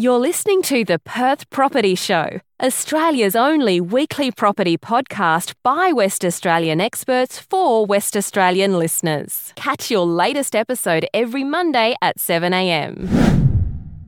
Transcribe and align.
You're 0.00 0.18
listening 0.18 0.62
to 0.62 0.82
the 0.82 0.98
Perth 0.98 1.50
Property 1.50 1.94
Show, 1.94 2.40
Australia's 2.62 3.36
only 3.36 3.82
weekly 3.82 4.30
property 4.30 4.78
podcast 4.78 5.52
by 5.62 5.92
West 5.92 6.24
Australian 6.24 6.80
experts 6.80 7.38
for 7.38 7.84
West 7.84 8.16
Australian 8.16 8.78
listeners. 8.78 9.52
Catch 9.56 9.90
your 9.90 10.06
latest 10.06 10.56
episode 10.56 11.06
every 11.12 11.44
Monday 11.44 11.96
at 12.00 12.16
7am. 12.16 13.10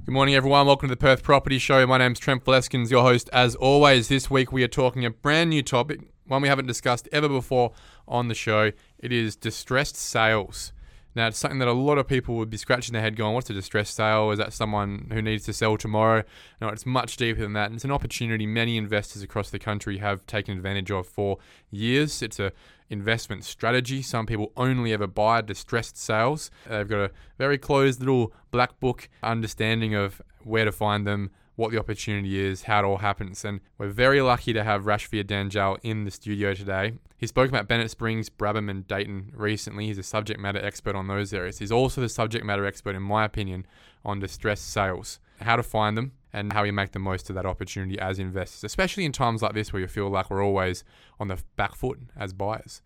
Good 0.06 0.14
morning, 0.14 0.34
everyone. 0.34 0.66
Welcome 0.66 0.88
to 0.88 0.94
the 0.94 0.98
Perth 0.98 1.22
Property 1.22 1.58
Show. 1.58 1.86
My 1.86 1.98
name's 1.98 2.18
Trent 2.18 2.43
Fleskens, 2.43 2.90
your 2.90 3.02
host. 3.02 3.29
As 3.30 3.54
always, 3.54 4.09
this 4.09 4.30
week 4.30 4.50
we 4.50 4.64
are 4.64 4.68
talking 4.68 5.04
a 5.04 5.11
brand 5.11 5.50
new 5.50 5.62
topic, 5.62 6.00
one 6.27 6.40
we 6.40 6.48
haven't 6.48 6.68
discussed 6.68 7.06
ever 7.12 7.29
before 7.29 7.72
on 8.09 8.29
the 8.29 8.34
show. 8.34 8.72
It 8.98 9.12
is 9.12 9.36
distressed 9.36 9.96
sales. 9.96 10.72
Now, 11.14 11.26
it's 11.26 11.38
something 11.38 11.58
that 11.58 11.68
a 11.68 11.72
lot 11.72 11.98
of 11.98 12.08
people 12.08 12.36
would 12.36 12.48
be 12.48 12.56
scratching 12.56 12.94
their 12.94 13.02
head 13.02 13.16
going, 13.16 13.34
what's 13.34 13.50
a 13.50 13.52
distressed 13.52 13.94
sale? 13.94 14.30
Is 14.30 14.38
that 14.38 14.52
someone 14.52 15.11
who 15.12 15.20
needs 15.20 15.44
to 15.44 15.52
sell 15.52 15.76
tomorrow? 15.76 16.24
No, 16.61 16.68
it's 16.68 16.86
much 16.86 17.16
deeper 17.16 17.40
than 17.40 17.52
that. 17.52 17.66
And 17.66 17.75
it's 17.75 17.84
an 17.84 17.90
opportunity 17.93 18.46
many 18.46 18.76
investors 18.76 19.22
across 19.22 19.50
the 19.50 19.58
country 19.58 19.98
have 19.98 20.26
taken 20.26 20.56
advantage 20.56 20.90
of 20.90 21.06
for 21.06 21.39
years. 21.70 22.22
It's 22.22 22.40
a 22.40 22.53
investment 22.89 23.44
strategy. 23.44 24.03
Some 24.03 24.26
people 24.26 24.53
only 24.56 24.93
ever 24.93 25.06
buy 25.06 25.40
distressed 25.40 25.96
sales. 25.96 26.50
They've 26.68 26.89
got 26.89 27.00
a 27.00 27.11
very 27.39 27.58
closed 27.58 28.00
little 28.00 28.32
black 28.50 28.79
book 28.81 29.08
understanding 29.22 29.94
of 29.94 30.20
where 30.44 30.64
to 30.64 30.72
find 30.72 31.06
them, 31.06 31.31
what 31.56 31.70
the 31.70 31.79
opportunity 31.79 32.38
is, 32.38 32.62
how 32.64 32.80
it 32.80 32.84
all 32.84 32.98
happens. 32.98 33.44
And 33.44 33.61
we're 33.78 33.88
very 33.88 34.20
lucky 34.22 34.52
to 34.52 34.64
have 34.64 34.84
Rashvir 34.84 35.24
Dhanjal 35.24 35.78
in 35.83 36.05
the 36.05 36.11
studio 36.11 36.55
today. 36.55 36.94
He 37.16 37.27
spoke 37.27 37.48
about 37.48 37.69
Bennett 37.69 37.91
Springs, 37.91 38.30
Brabham, 38.30 38.70
and 38.70 38.86
Dayton 38.86 39.33
recently. 39.36 39.86
He's 39.86 39.98
a 39.98 40.02
subject 40.02 40.41
matter 40.41 40.64
expert 40.64 40.97
on 40.97 41.08
those 41.08 41.33
areas. 41.33 41.58
He's 41.58 41.72
also 41.72 42.00
the 42.00 42.08
subject 42.08 42.44
matter 42.44 42.64
expert, 42.64 42.97
in 42.97 43.02
my 43.02 43.25
opinion, 43.25 43.66
on 44.05 44.19
distressed 44.19 44.70
sales, 44.70 45.20
how 45.41 45.56
to 45.56 45.62
find 45.62 45.97
them, 45.97 46.12
and 46.33 46.52
how 46.52 46.62
we 46.62 46.70
make 46.70 46.92
the 46.92 46.98
most 46.98 47.28
of 47.28 47.36
that 47.36 47.47
opportunity 47.47 47.98
as 47.98 48.19
investors, 48.19 48.64
especially 48.64 49.05
in 49.05 49.12
times 49.12 49.42
like 49.42 49.55
this 49.55 49.72
where 49.72 49.81
you 49.81 49.89
feel 49.89 50.09
like 50.09 50.31
we're 50.31 50.44
always 50.44 50.83
on 51.20 51.28
the 51.28 51.39
back 51.56 51.75
foot 51.75 52.00
as 52.16 52.33
buyers. 52.33 52.83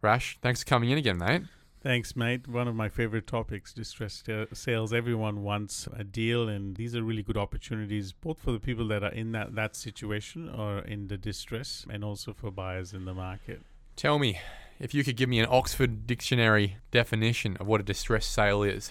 Rash, 0.00 0.38
thanks 0.42 0.62
for 0.62 0.68
coming 0.68 0.90
in 0.90 0.98
again, 0.98 1.18
mate. 1.18 1.42
Thanks, 1.80 2.16
mate. 2.16 2.48
One 2.48 2.66
of 2.66 2.74
my 2.74 2.88
favorite 2.88 3.28
topics, 3.28 3.72
distressed 3.72 4.28
sales. 4.52 4.92
Everyone 4.92 5.44
wants 5.44 5.86
a 5.96 6.02
deal, 6.02 6.48
and 6.48 6.74
these 6.74 6.96
are 6.96 7.02
really 7.04 7.22
good 7.22 7.36
opportunities, 7.36 8.12
both 8.12 8.40
for 8.40 8.50
the 8.50 8.58
people 8.58 8.88
that 8.88 9.04
are 9.04 9.12
in 9.12 9.30
that, 9.32 9.54
that 9.54 9.76
situation 9.76 10.48
or 10.48 10.80
in 10.80 11.06
the 11.06 11.16
distress, 11.16 11.86
and 11.88 12.04
also 12.04 12.32
for 12.32 12.50
buyers 12.50 12.92
in 12.92 13.04
the 13.04 13.14
market. 13.14 13.62
Tell 13.94 14.18
me, 14.18 14.40
if 14.80 14.92
you 14.92 15.04
could 15.04 15.16
give 15.16 15.28
me 15.28 15.38
an 15.38 15.46
Oxford 15.48 16.04
Dictionary 16.04 16.78
definition 16.90 17.56
of 17.58 17.68
what 17.68 17.80
a 17.80 17.84
distressed 17.84 18.32
sale 18.32 18.64
is, 18.64 18.90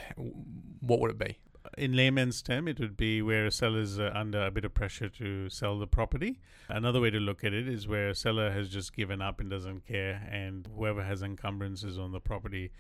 what 0.80 1.02
would 1.02 1.12
it 1.12 1.20
be? 1.20 1.40
In 1.78 1.96
layman's 1.96 2.42
term, 2.42 2.68
it 2.68 2.80
would 2.80 2.98
be 2.98 3.22
where 3.22 3.46
a 3.46 3.52
seller 3.52 3.80
is 3.80 4.00
uh, 4.00 4.12
under 4.14 4.46
a 4.46 4.52
bit 4.52 4.66
of 4.66 4.74
pressure 4.74 5.10
to 5.10 5.50
sell 5.50 5.78
the 5.78 5.88
property. 5.88 6.40
Another 6.70 7.00
way 7.00 7.10
to 7.10 7.20
look 7.20 7.44
at 7.44 7.54
it 7.54 7.68
is 7.68 7.88
where 7.88 8.10
a 8.10 8.16
seller 8.16 8.52
has 8.52 8.70
just 8.70 8.96
given 8.96 9.22
up 9.22 9.40
and 9.40 9.50
doesn't 9.50 9.86
care, 9.88 10.28
and 10.32 10.68
whoever 10.76 11.04
has 11.04 11.22
encumbrances 11.22 11.98
on 11.98 12.12
the 12.12 12.20
property 12.20 12.72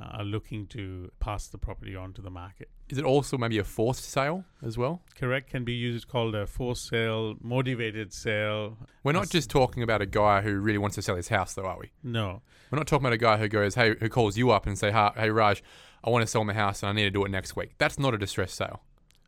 uh, 0.00 0.18
are 0.18 0.24
looking 0.24 0.66
to 0.68 1.10
pass 1.20 1.46
the 1.48 1.58
property 1.58 1.94
on 1.94 2.12
to 2.14 2.22
the 2.22 2.30
market. 2.30 2.68
Is 2.88 2.98
it 2.98 3.04
also 3.04 3.38
maybe 3.38 3.58
a 3.58 3.64
forced 3.64 4.04
sale 4.04 4.44
as 4.62 4.76
well? 4.76 5.02
Correct, 5.14 5.50
can 5.50 5.64
be 5.64 5.74
used 5.74 6.08
called 6.08 6.34
a 6.34 6.46
forced 6.46 6.86
sale, 6.86 7.36
motivated 7.40 8.12
sale. 8.12 8.76
We're 9.02 9.12
not 9.12 9.30
just 9.30 9.50
talking 9.50 9.82
about 9.82 10.02
a 10.02 10.06
guy 10.06 10.40
who 10.40 10.58
really 10.58 10.78
wants 10.78 10.96
to 10.96 11.02
sell 11.02 11.16
his 11.16 11.28
house, 11.28 11.54
though, 11.54 11.66
are 11.66 11.78
we? 11.78 11.90
No, 12.02 12.42
we're 12.70 12.78
not 12.78 12.86
talking 12.86 13.04
about 13.04 13.12
a 13.12 13.18
guy 13.18 13.36
who 13.36 13.48
goes, 13.48 13.74
hey, 13.74 13.94
who 14.00 14.08
calls 14.08 14.36
you 14.36 14.50
up 14.50 14.66
and 14.66 14.78
say, 14.78 14.90
hey, 14.90 15.30
Raj, 15.30 15.62
I 16.04 16.10
want 16.10 16.22
to 16.22 16.26
sell 16.26 16.44
my 16.44 16.52
house 16.52 16.82
and 16.82 16.90
I 16.90 16.92
need 16.92 17.04
to 17.04 17.10
do 17.10 17.24
it 17.24 17.30
next 17.30 17.56
week. 17.56 17.72
That's 17.78 17.98
not 17.98 18.12
a 18.12 18.18
distress 18.18 18.52
sale. 18.52 18.82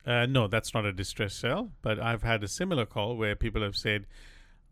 Uh, 0.07 0.27
no, 0.27 0.47
that's 0.47 0.75
not 0.75 0.85
a 0.85 0.93
distress 0.93 1.35
sale. 1.35 1.71
But 1.81 1.99
I've 1.99 2.23
had 2.23 2.45
a 2.45 2.49
similar 2.49 2.85
call 2.85 3.17
where 3.17 3.35
people 3.35 3.63
have 3.63 3.77
said, 3.77 4.07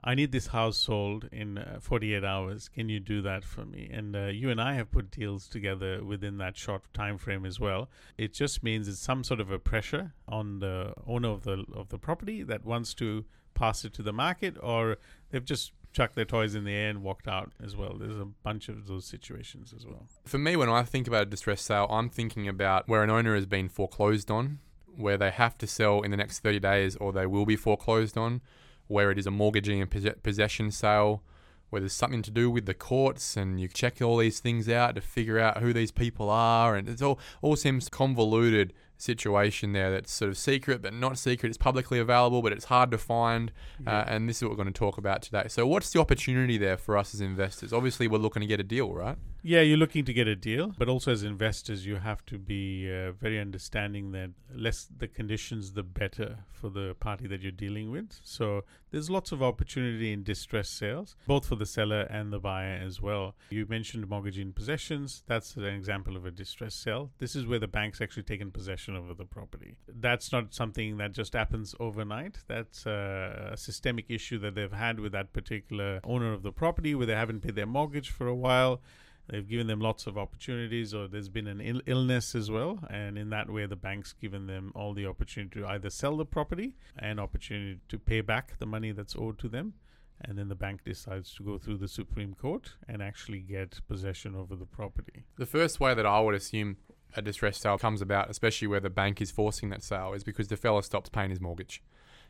I 0.07 0.15
need 0.15 0.33
this 0.33 0.49
house 0.49 0.77
sold 0.77 1.31
in 1.33 1.57
uh, 1.57 1.79
48 1.81 2.23
hours. 2.23 2.69
Can 2.69 2.91
you 2.91 3.01
do 3.01 3.23
that 3.23 3.43
for 3.43 3.65
me? 3.65 3.91
And 3.91 4.15
uh, 4.15 4.27
you 4.27 4.51
and 4.51 4.61
I 4.61 4.75
have 4.75 4.91
put 4.91 5.11
deals 5.11 5.49
together 5.49 6.05
within 6.05 6.37
that 6.39 6.59
short 6.59 6.83
time 6.93 7.17
frame 7.17 7.47
as 7.47 7.59
well. 7.59 7.89
It 8.19 8.35
just 8.35 8.63
means 8.63 8.87
it's 8.87 8.99
some 8.99 9.25
sort 9.25 9.41
of 9.41 9.51
a 9.51 9.59
pressure 9.59 10.13
on 10.29 10.59
the 10.59 10.93
owner 11.07 11.31
of 11.31 11.45
the 11.45 11.65
of 11.73 11.89
the 11.89 11.99
property 11.99 12.43
that 12.43 12.67
wants 12.67 12.93
to 12.95 13.25
pass 13.55 13.83
it 13.83 13.95
to 13.95 14.03
the 14.03 14.13
market, 14.13 14.57
or 14.61 14.99
they've 15.31 15.45
just 15.45 15.73
chucked 15.95 16.17
their 16.17 16.25
toys 16.25 16.55
in 16.55 16.65
the 16.65 16.75
air 16.75 16.91
and 16.91 17.03
walked 17.03 17.29
out 17.29 17.53
as 17.63 17.77
well. 17.77 17.97
There's 17.99 18.19
a 18.19 18.27
bunch 18.27 18.69
of 18.69 18.87
those 18.87 19.07
situations 19.07 19.73
as 19.75 19.87
well. 19.87 20.09
For 20.27 20.39
me, 20.39 20.57
when 20.57 20.69
I 20.69 20.83
think 20.83 21.07
about 21.07 21.23
a 21.23 21.27
distress 21.27 21.63
sale, 21.63 21.87
I'm 21.89 22.11
thinking 22.11 22.49
about 22.49 22.89
where 22.89 23.03
an 23.03 23.11
owner 23.11 23.35
has 23.35 23.47
been 23.47 23.69
foreclosed 23.69 24.31
on, 24.31 24.59
where 24.97 25.17
they 25.17 25.31
have 25.31 25.57
to 25.59 25.67
sell 25.67 26.03
in 26.03 26.11
the 26.11 26.17
next 26.17 26.41
30 26.41 26.59
days 26.59 26.97
or 26.97 27.13
they 27.13 27.27
will 27.27 27.47
be 27.47 27.57
foreclosed 27.57 28.19
on, 28.19 28.43
where 28.89 29.11
it 29.11 29.19
is 29.19 29.27
a 29.27 29.31
mortgaging 29.31 29.81
and 29.81 30.23
possession 30.23 30.71
sale, 30.73 31.23
where 31.71 31.81
there's 31.81 31.93
something 31.93 32.23
to 32.23 32.31
do 32.31 32.51
with 32.51 32.67
the 32.67 32.75
courts 32.75 33.37
and 33.37 33.61
you 33.61 33.69
check 33.69 34.03
all 34.03 34.17
these 34.17 34.41
things 34.41 34.69
out 34.69 34.97
to 34.97 35.01
figure 35.01 35.39
out 35.39 35.59
who 35.59 35.73
these 35.73 35.91
people 35.91 36.29
are 36.31 36.77
and 36.77 36.89
it 36.89 37.03
all 37.03 37.19
all 37.43 37.57
seems 37.57 37.89
convoluted 37.89 38.73
situation 38.97 39.73
there 39.73 39.91
that's 39.91 40.13
sort 40.13 40.31
of 40.31 40.39
secret 40.39 40.83
but 40.83 40.95
not 40.95 41.19
secret. 41.19 41.49
It's 41.49 41.59
publicly 41.59 41.99
available, 41.99 42.43
but 42.43 42.53
it's 42.53 42.67
hard 42.67 42.91
to 42.91 42.99
find. 42.99 43.51
Uh, 43.81 43.91
yeah. 43.91 43.99
Uh, 43.99 44.05
and 44.09 44.29
this 44.29 44.37
is 44.37 44.43
what 44.43 44.51
we're 44.51 44.57
going 44.57 44.73
to 44.73 44.79
talk 44.79 44.99
about 44.99 45.23
today. 45.23 45.45
So, 45.49 45.67
what's 45.67 45.91
the 45.91 46.01
opportunity 46.01 46.59
there 46.59 46.77
for 46.77 46.97
us 46.97 47.15
as 47.15 47.21
investors? 47.21 47.73
Obviously, 47.73 48.09
we're 48.09 48.19
looking 48.19 48.41
to 48.41 48.47
get 48.47 48.61
a 48.61 48.65
deal, 48.65 48.93
right? 48.93 49.17
Yeah, 49.47 49.61
you're 49.61 49.77
looking 49.77 50.07
to 50.07 50.15
get 50.15 50.27
a 50.27 50.35
deal, 50.35 50.73
but 50.79 50.89
also 50.89 51.13
as 51.13 51.23
investors, 51.23 51.85
you 51.85 51.97
have 51.97 52.25
to 52.27 52.39
be 52.39 52.91
uh, 52.91 53.13
very 53.13 53.39
understanding 53.39 54.13
that 54.13 54.31
less 54.55 54.89
the 54.97 55.07
conditions, 55.07 55.75
the 55.75 55.83
better 55.83 56.39
for 56.51 56.71
the 56.71 56.95
party 56.99 57.27
that 57.27 57.43
you're 57.43 57.53
dealing 57.53 57.91
with. 57.91 58.19
So 58.25 58.65
there's 58.91 59.11
lots 59.11 59.33
of 59.33 59.43
opportunity 59.43 60.15
in 60.15 60.23
distressed 60.23 60.79
sales, 60.79 61.15
both 61.27 61.45
for 61.47 61.57
the 61.57 61.67
seller 61.67 62.03
and 62.03 62.33
the 62.33 62.39
buyer 62.39 62.81
as 62.83 63.03
well. 63.03 63.35
You 63.51 63.67
mentioned 63.69 64.09
mortgage 64.09 64.39
in 64.39 64.55
possessions. 64.55 65.25
That's 65.27 65.57
an 65.57 65.65
example 65.65 66.17
of 66.17 66.25
a 66.25 66.31
distressed 66.31 66.83
sale. 66.83 67.11
This 67.19 67.37
is 67.37 67.45
where 67.45 67.59
the 67.59 67.69
bank's 67.69 68.01
actually 68.01 68.23
taken 68.23 68.51
possession 68.51 68.94
over 68.97 69.15
the 69.15 69.25
property. 69.25 69.77
That's 69.89 70.33
not 70.33 70.55
something 70.55 70.97
that 70.99 71.13
just 71.13 71.33
happens 71.33 71.75
overnight. 71.81 72.39
That's 72.47 72.87
a, 72.87 73.51
a 73.53 73.57
systemic 73.57 74.07
issue 74.09 74.39
that 74.41 74.55
they've 74.55 74.73
had 74.73 75.01
with 75.01 75.13
that 75.13 75.33
particular 75.33 76.01
owner 76.05 76.33
of 76.33 76.43
the 76.43 76.53
property 76.53 76.95
where 76.95 77.07
they 77.07 77.15
haven't 77.15 77.41
paid 77.41 77.57
their 77.57 77.67
mortgage 77.67 78.11
for 78.11 78.27
a 78.27 78.35
while 78.35 78.81
They've 79.29 79.49
given 79.49 79.67
them 79.67 79.81
lots 79.81 80.07
of 80.07 80.19
opportunities, 80.19 80.93
or 80.93 81.09
there's 81.09 81.31
been 81.31 81.47
an 81.47 81.61
Ill- 81.61 81.81
illness 81.87 82.35
as 82.35 82.51
well, 82.51 82.81
and 82.91 83.17
in 83.17 83.31
that 83.31 83.49
way, 83.49 83.65
the 83.65 83.77
bank's 83.77 84.13
given 84.13 84.47
them 84.47 84.71
all 84.75 84.93
the 84.93 85.07
opportunity 85.07 85.61
to 85.61 85.67
either 85.67 85.89
sell 85.89 86.17
the 86.17 86.27
property 86.27 86.77
and 86.99 87.19
opportunity 87.19 87.81
to 87.89 87.99
pay 87.99 88.21
back 88.21 88.59
the 88.59 88.67
money 88.67 88.93
that's 88.93 89.17
owed 89.17 89.39
to 89.39 89.49
them, 89.49 89.75
and 90.21 90.39
then 90.39 90.49
the 90.49 90.55
bank 90.55 90.85
decides 90.85 91.35
to 91.35 91.43
go 91.43 91.57
through 91.57 91.79
the 91.79 91.89
Supreme 91.89 92.35
Court 92.35 92.75
and 92.87 93.03
actually 93.03 93.41
get 93.41 93.81
possession 93.89 94.35
over 94.35 94.55
the 94.55 94.67
property. 94.67 95.25
The 95.37 95.47
first 95.47 95.81
way 95.81 95.95
that 95.95 96.07
I 96.07 96.21
would 96.21 96.35
assume 96.35 96.77
a 97.17 97.23
distressed 97.23 97.63
sale 97.63 97.79
comes 97.79 98.01
about, 98.01 98.31
especially 98.31 98.69
where 98.69 98.81
the 98.81 98.91
bank 98.91 99.21
is 99.21 99.31
forcing 99.31 99.71
that 99.71 99.83
sale, 99.83 100.13
is 100.13 100.25
because 100.25 100.49
the 100.49 100.57
fella 100.57 100.83
stops 100.83 101.09
paying 101.09 101.31
his 101.31 101.41
mortgage 101.41 101.83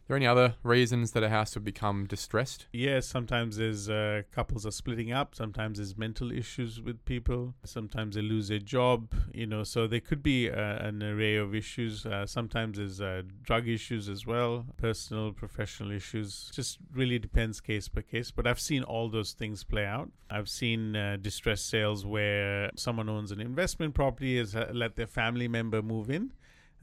there 0.07 0.17
any 0.17 0.27
other 0.27 0.57
reasons 0.63 1.13
that 1.13 1.23
a 1.23 1.31
house 1.31 1.55
would 1.55 1.65
become 1.65 2.07
distressed? 2.07 2.67
Yes, 2.73 3.07
sometimes 3.07 3.57
there's 3.57 3.89
uh, 3.89 4.23
couples 4.33 4.67
are 4.67 4.71
splitting 4.71 5.13
up. 5.13 5.35
Sometimes 5.35 5.79
there's 5.79 5.97
mental 5.97 6.31
issues 6.31 6.81
with 6.81 7.05
people. 7.05 7.55
Sometimes 7.65 8.15
they 8.15 8.23
lose 8.23 8.49
their 8.49 8.59
job. 8.59 9.15
You 9.33 9.47
know, 9.47 9.65
so 9.65 9.87
there 9.87 10.01
could 10.01 10.23
be 10.23 10.51
uh, 10.51 10.55
an 10.55 11.03
array 11.03 11.37
of 11.37 11.55
issues. 11.55 12.05
Uh, 12.05 12.27
sometimes 12.27 12.77
there's 12.77 13.01
uh, 13.01 13.23
drug 13.43 13.67
issues 13.67 14.09
as 14.09 14.27
well, 14.27 14.67
personal, 14.77 15.33
professional 15.33 15.91
issues. 15.91 16.51
Just 16.53 16.79
really 16.93 17.19
depends 17.19 17.61
case 17.61 17.89
by 17.89 18.03
case. 18.03 18.31
But 18.31 18.47
I've 18.47 18.61
seen 18.61 18.83
all 18.83 19.09
those 19.09 19.33
things 19.33 19.65
play 19.65 19.87
out. 19.87 20.11
I've 20.31 20.49
seen 20.49 20.97
uh, 20.97 21.17
distressed 21.21 21.69
sales 21.69 22.05
where 22.05 22.71
someone 22.77 23.09
owns 23.09 23.31
an 23.31 23.41
investment 23.41 23.95
property, 23.95 24.39
has 24.39 24.55
let 24.73 24.97
their 24.97 25.07
family 25.07 25.49
member 25.49 25.81
move 25.81 26.11
in 26.11 26.33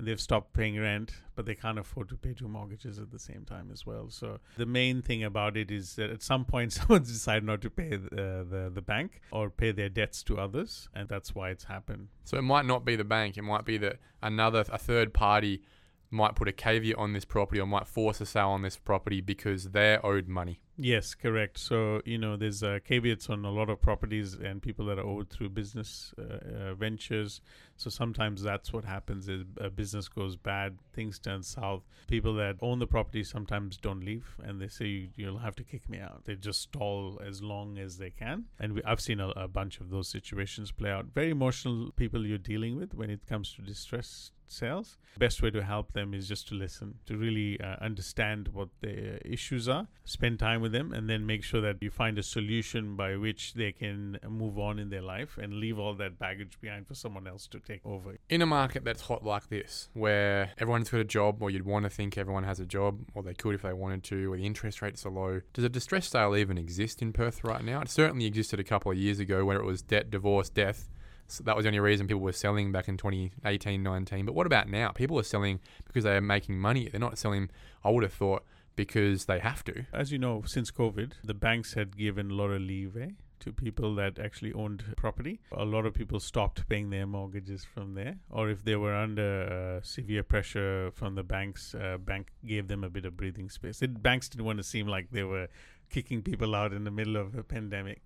and 0.02 0.08
they've 0.08 0.20
stopped 0.20 0.52
paying 0.54 0.80
rent, 0.80 1.14
but 1.36 1.46
they 1.46 1.54
can't 1.54 1.78
afford 1.78 2.10
to 2.10 2.18
pay 2.18 2.34
two 2.34 2.48
mortgages 2.48 2.98
at 2.98 3.12
the 3.12 3.20
same 3.20 3.46
time 3.46 3.70
as 3.72 3.86
well. 3.86 4.10
So 4.10 4.40
the 4.58 4.66
main 4.66 5.04
thing 5.04 5.24
about 5.24 5.56
it 5.56 5.70
is 5.70 5.96
that 5.98 6.10
at 6.10 6.24
some 6.24 6.44
point 6.44 6.74
someone's 6.74 7.12
decided 7.12 7.44
not 7.44 7.62
to 7.62 7.70
pay 7.70 7.98
the, 7.98 8.08
uh, 8.08 8.44
the, 8.44 8.72
the 8.74 8.82
bank 8.82 9.22
or 9.32 9.52
pay 9.52 9.72
their 9.72 9.90
debts 9.90 10.24
to 10.24 10.40
others, 10.40 10.90
and 10.96 11.08
that's 11.08 11.36
why 11.36 11.52
it's 11.52 11.66
happened. 11.66 12.08
So 12.24 12.40
it 12.40 12.42
might 12.42 12.66
not 12.66 12.84
be 12.84 12.96
the 12.96 13.04
bank; 13.04 13.38
it 13.38 13.44
might 13.44 13.64
be 13.64 13.78
that 13.78 13.98
another 14.24 14.66
a 14.70 14.80
third 14.80 15.14
party 15.14 15.62
might 16.10 16.34
put 16.36 16.48
a 16.48 16.52
caveat 16.52 16.98
on 16.98 17.14
this 17.14 17.24
property 17.24 17.62
or 17.62 17.68
might 17.68 17.88
force 17.88 18.20
a 18.22 18.26
sale 18.26 18.50
on 18.50 18.64
this 18.64 18.78
property 18.78 19.22
because 19.22 19.66
they're 19.66 20.04
owed 20.04 20.28
money. 20.28 20.62
Yes, 20.84 21.14
correct. 21.14 21.60
So, 21.60 22.02
you 22.06 22.18
know, 22.18 22.36
there's 22.38 22.64
uh, 22.64 22.80
caveats 22.84 23.30
on 23.30 23.46
a 23.46 23.52
lot 23.52 23.70
of 23.70 23.80
properties 23.80 24.34
and 24.34 24.64
people 24.64 24.84
that 24.88 24.98
are 24.98 25.06
owed 25.06 25.30
through 25.30 25.50
business 25.50 26.12
uh, 26.18 26.24
uh, 26.24 26.74
ventures. 26.74 27.40
So 27.78 27.92
sometimes 27.92 28.42
that's 28.42 28.74
what 28.74 28.84
happens 28.84 29.30
is 29.30 29.44
a 29.58 29.70
business 29.70 30.08
goes 30.08 30.36
bad, 30.36 30.80
things 30.92 31.20
turn 31.20 31.44
south. 31.44 31.84
People 32.08 32.34
that 32.38 32.56
own 32.64 32.80
the 32.80 32.88
property 32.88 33.24
sometimes 33.24 33.78
don't 33.78 34.04
leave 34.04 34.36
and 34.44 34.60
they 34.60 34.70
say, 34.70 35.10
you'll 35.16 35.38
have 35.38 35.56
to 35.58 35.64
kick 35.64 35.88
me 35.88 36.00
out. 36.00 36.26
They 36.26 36.34
just 36.34 36.62
stall 36.64 37.22
as 37.24 37.44
long 37.44 37.78
as 37.78 38.00
they 38.00 38.10
can. 38.10 38.46
And 38.60 38.74
we, 38.74 38.82
I've 38.84 39.02
seen 39.02 39.20
a, 39.20 39.30
a 39.30 39.48
bunch 39.48 39.82
of 39.82 39.92
those 39.92 40.08
situations 40.08 40.72
play 40.72 40.90
out. 40.90 41.06
Very 41.14 41.30
emotional 41.30 41.92
people 41.92 42.26
you're 42.26 42.40
dealing 42.40 42.76
with 42.76 42.96
when 42.96 43.12
it 43.12 43.28
comes 43.28 43.54
to 43.54 43.62
distress 43.62 44.32
sales. 44.52 44.98
Best 45.18 45.42
way 45.42 45.50
to 45.52 45.64
help 45.64 45.94
them 45.94 46.14
is 46.14 46.28
just 46.28 46.48
to 46.50 46.56
listen, 46.56 46.96
to 47.06 47.18
really 47.18 47.60
uh, 47.60 47.76
understand 47.82 48.50
what 48.54 48.70
their 48.82 49.20
issues 49.26 49.68
are, 49.68 49.88
spend 50.06 50.40
time 50.40 50.62
with 50.62 50.72
them, 50.72 50.94
and 50.94 51.10
then 51.10 51.26
make 51.26 51.44
sure 51.44 51.62
that 51.62 51.78
you 51.82 51.90
find 51.90 52.18
a 52.18 52.24
solution 52.24 52.96
by 52.96 53.16
which 53.16 53.54
they 53.54 53.72
can 53.72 54.18
move 54.28 54.58
on 54.58 54.80
in 54.80 54.90
their 54.90 55.02
life 55.02 55.38
and 55.38 55.56
leave 55.56 55.78
all 55.78 55.94
that 55.96 56.18
baggage 56.18 56.58
behind 56.62 56.88
for 56.88 56.96
someone 56.96 57.28
else 57.28 57.48
to 57.48 57.60
take 57.60 57.82
over. 57.86 58.16
In 58.30 58.42
a 58.42 58.46
market 58.46 58.84
that's 58.84 59.02
hot 59.02 59.24
like 59.24 59.50
this, 59.50 59.90
where 59.94 60.52
everyone's 60.58 60.90
got 60.90 61.02
a 61.02 61.06
job, 61.06 61.42
or 61.42 61.50
you'd 61.50 61.66
want 61.66 61.84
to 61.84 61.90
think 61.90 62.18
everyone 62.18 62.44
has 62.44 62.60
a 62.60 62.66
job, 62.66 63.00
or 63.14 63.24
they 63.24 63.34
could 63.34 63.56
if 63.56 63.64
they 63.64 63.74
wanted 63.74 64.04
to, 64.06 64.32
or 64.32 64.38
the 64.38 64.46
interest 64.46 64.82
rates 64.82 65.06
are 65.06 65.12
low, 65.12 65.42
does 65.54 65.64
a 65.64 65.70
distressed 65.70 66.12
sale 66.12 66.36
even 66.36 66.58
exist 66.58 67.02
in 67.02 67.14
Perth 67.14 67.44
right 67.44 67.64
now? 67.64 67.82
It 67.82 67.90
certainly 67.90 68.26
existed 68.26 68.60
a 68.60 68.64
couple 68.64 68.92
of 68.92 68.98
years 68.98 69.20
ago 69.20 69.46
where 69.46 69.58
it 69.58 69.66
was 69.66 69.82
debt, 69.82 70.10
divorce, 70.10 70.50
death. 70.50 70.90
So 71.32 71.44
that 71.46 71.56
was 71.56 71.64
the 71.64 71.70
only 71.70 71.80
reason 71.80 72.08
people 72.08 72.22
were 72.22 72.34
selling 72.34 72.72
back 72.72 72.88
in 72.88 72.98
2018, 72.98 73.82
19. 73.82 74.26
But 74.26 74.36
what 74.36 74.46
about 74.46 74.70
now? 74.70 74.90
People 74.90 75.18
are 75.20 75.24
selling 75.24 75.60
because 75.86 76.04
they 76.04 76.16
are 76.16 76.22
making 76.22 76.60
money. 76.60 76.90
They're 76.90 77.00
not 77.00 77.18
selling, 77.18 77.50
I 77.84 77.90
would 77.90 78.04
have 78.04 78.14
thought, 78.14 78.44
because 78.76 79.26
they 79.26 79.40
have 79.40 79.64
to. 79.66 79.86
As 79.94 80.12
you 80.12 80.18
know, 80.18 80.44
since 80.46 80.72
COVID, 80.72 81.14
the 81.24 81.34
banks 81.34 81.74
had 81.74 81.98
given 81.98 82.32
a 82.32 82.34
lot 82.34 82.52
of 82.52 82.62
leeway 82.62 83.16
to 83.42 83.52
people 83.52 83.96
that 83.96 84.20
actually 84.20 84.54
owned 84.54 84.84
property. 84.96 85.40
A 85.52 85.66
lot 85.66 85.86
of 85.86 85.94
people 85.94 86.20
stopped 86.20 86.68
paying 86.70 86.90
their 86.90 87.08
mortgages 87.08 87.66
from 87.66 87.96
there, 87.96 88.18
or 88.30 88.50
if 88.50 88.64
they 88.64 88.76
were 88.76 88.96
under 88.96 89.80
uh, 89.80 89.86
severe 89.86 90.24
pressure 90.24 90.92
from 90.94 91.16
the 91.16 91.24
banks, 91.24 91.74
uh, 91.76 91.98
bank 91.98 92.28
gave 92.46 92.68
them 92.68 92.84
a 92.84 92.90
bit 92.90 93.06
of 93.06 93.18
breathing 93.18 93.50
space. 93.50 93.82
It, 93.82 94.04
banks 94.04 94.30
didn't 94.30 94.46
want 94.46 94.60
to 94.60 94.64
seem 94.64 94.88
like 94.88 95.10
they 95.12 95.24
were 95.24 95.48
kicking 95.90 96.22
people 96.22 96.56
out 96.56 96.72
in 96.72 96.84
the 96.84 96.92
middle 96.92 97.18
of 97.18 97.36
a 97.36 97.44
pandemic. 97.44 98.02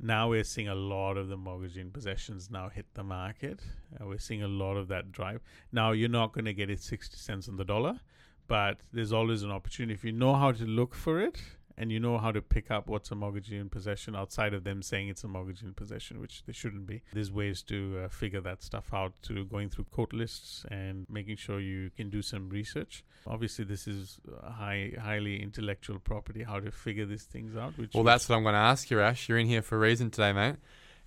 Now 0.00 0.28
we're 0.28 0.44
seeing 0.44 0.68
a 0.68 0.74
lot 0.74 1.16
of 1.16 1.28
the 1.28 1.36
mortgage 1.36 1.76
in 1.76 1.90
possessions 1.90 2.50
now 2.50 2.68
hit 2.68 2.86
the 2.94 3.04
market. 3.04 3.60
Uh, 3.98 4.06
we're 4.06 4.18
seeing 4.18 4.42
a 4.42 4.48
lot 4.48 4.76
of 4.76 4.88
that 4.88 5.12
drive. 5.12 5.40
Now 5.72 5.92
you're 5.92 6.08
not 6.08 6.32
going 6.32 6.44
to 6.46 6.52
get 6.52 6.68
it 6.68 6.80
60 6.80 7.16
cents 7.16 7.48
on 7.48 7.56
the 7.56 7.64
dollar, 7.64 8.00
but 8.48 8.80
there's 8.92 9.12
always 9.12 9.42
an 9.42 9.50
opportunity. 9.50 9.94
If 9.94 10.04
you 10.04 10.12
know 10.12 10.34
how 10.34 10.52
to 10.52 10.64
look 10.64 10.94
for 10.94 11.20
it 11.20 11.40
and 11.76 11.90
you 11.90 11.98
know 11.98 12.18
how 12.18 12.30
to 12.30 12.40
pick 12.40 12.70
up 12.70 12.88
what's 12.88 13.10
a 13.10 13.14
mortgage 13.14 13.52
in 13.52 13.68
possession 13.68 14.14
outside 14.14 14.54
of 14.54 14.64
them 14.64 14.82
saying 14.82 15.08
it's 15.08 15.24
a 15.24 15.28
mortgage 15.28 15.62
in 15.62 15.74
possession, 15.74 16.20
which 16.20 16.42
they 16.46 16.52
shouldn't 16.52 16.86
be. 16.86 17.02
There's 17.12 17.32
ways 17.32 17.62
to 17.62 18.02
uh, 18.04 18.08
figure 18.08 18.40
that 18.42 18.62
stuff 18.62 18.92
out 18.92 19.14
through 19.22 19.46
going 19.46 19.70
through 19.70 19.84
court 19.84 20.12
lists 20.12 20.64
and 20.70 21.06
making 21.08 21.36
sure 21.36 21.60
you 21.60 21.90
can 21.96 22.10
do 22.10 22.22
some 22.22 22.48
research. 22.48 23.04
Obviously, 23.26 23.64
this 23.64 23.86
is 23.86 24.18
high, 24.42 24.92
highly 25.00 25.42
intellectual 25.42 25.98
property. 25.98 26.42
How 26.42 26.60
to 26.60 26.70
figure 26.70 27.06
these 27.06 27.24
things 27.24 27.56
out? 27.56 27.76
Which 27.78 27.94
well, 27.94 28.04
that's 28.04 28.28
what 28.28 28.36
I'm 28.36 28.42
going 28.42 28.54
to 28.54 28.58
ask 28.58 28.90
you, 28.90 28.98
Rash. 28.98 29.28
You're 29.28 29.38
in 29.38 29.46
here 29.46 29.62
for 29.62 29.76
a 29.76 29.80
reason 29.80 30.10
today, 30.10 30.32
mate. 30.32 30.56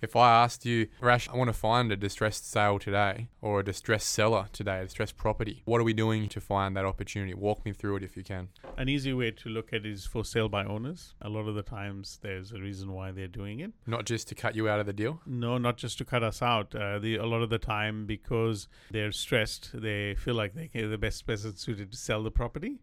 If 0.00 0.14
I 0.14 0.44
asked 0.44 0.64
you, 0.64 0.86
Rash, 1.00 1.28
I 1.28 1.36
want 1.36 1.48
to 1.48 1.52
find 1.52 1.90
a 1.90 1.96
distressed 1.96 2.48
sale 2.48 2.78
today 2.78 3.28
or 3.40 3.58
a 3.58 3.64
distressed 3.64 4.08
seller 4.10 4.46
today, 4.52 4.78
a 4.78 4.84
distressed 4.84 5.16
property, 5.16 5.62
what 5.64 5.80
are 5.80 5.84
we 5.84 5.92
doing 5.92 6.28
to 6.28 6.40
find 6.40 6.76
that 6.76 6.84
opportunity? 6.84 7.34
Walk 7.34 7.64
me 7.64 7.72
through 7.72 7.96
it 7.96 8.02
if 8.04 8.16
you 8.16 8.22
can. 8.22 8.48
An 8.76 8.88
easy 8.88 9.12
way 9.12 9.32
to 9.32 9.48
look 9.48 9.72
at 9.72 9.84
it 9.84 9.86
is 9.86 10.06
for 10.06 10.24
sale 10.24 10.48
by 10.48 10.64
owners. 10.64 11.14
A 11.20 11.28
lot 11.28 11.48
of 11.48 11.56
the 11.56 11.62
times 11.62 12.20
there's 12.22 12.52
a 12.52 12.60
reason 12.60 12.92
why 12.92 13.10
they're 13.10 13.26
doing 13.26 13.58
it. 13.58 13.72
Not 13.88 14.06
just 14.06 14.28
to 14.28 14.36
cut 14.36 14.54
you 14.54 14.68
out 14.68 14.78
of 14.78 14.86
the 14.86 14.92
deal? 14.92 15.20
No, 15.26 15.58
not 15.58 15.76
just 15.76 15.98
to 15.98 16.04
cut 16.04 16.22
us 16.22 16.42
out. 16.42 16.76
Uh, 16.76 17.00
the, 17.00 17.16
a 17.16 17.26
lot 17.26 17.42
of 17.42 17.50
the 17.50 17.58
time 17.58 18.06
because 18.06 18.68
they're 18.92 19.10
stressed, 19.10 19.70
they 19.74 20.14
feel 20.14 20.34
like 20.34 20.54
they're 20.54 20.88
the 20.88 20.96
best 20.96 21.26
person 21.26 21.56
suited 21.56 21.90
to 21.90 21.98
sell 21.98 22.22
the 22.22 22.30
property. 22.30 22.78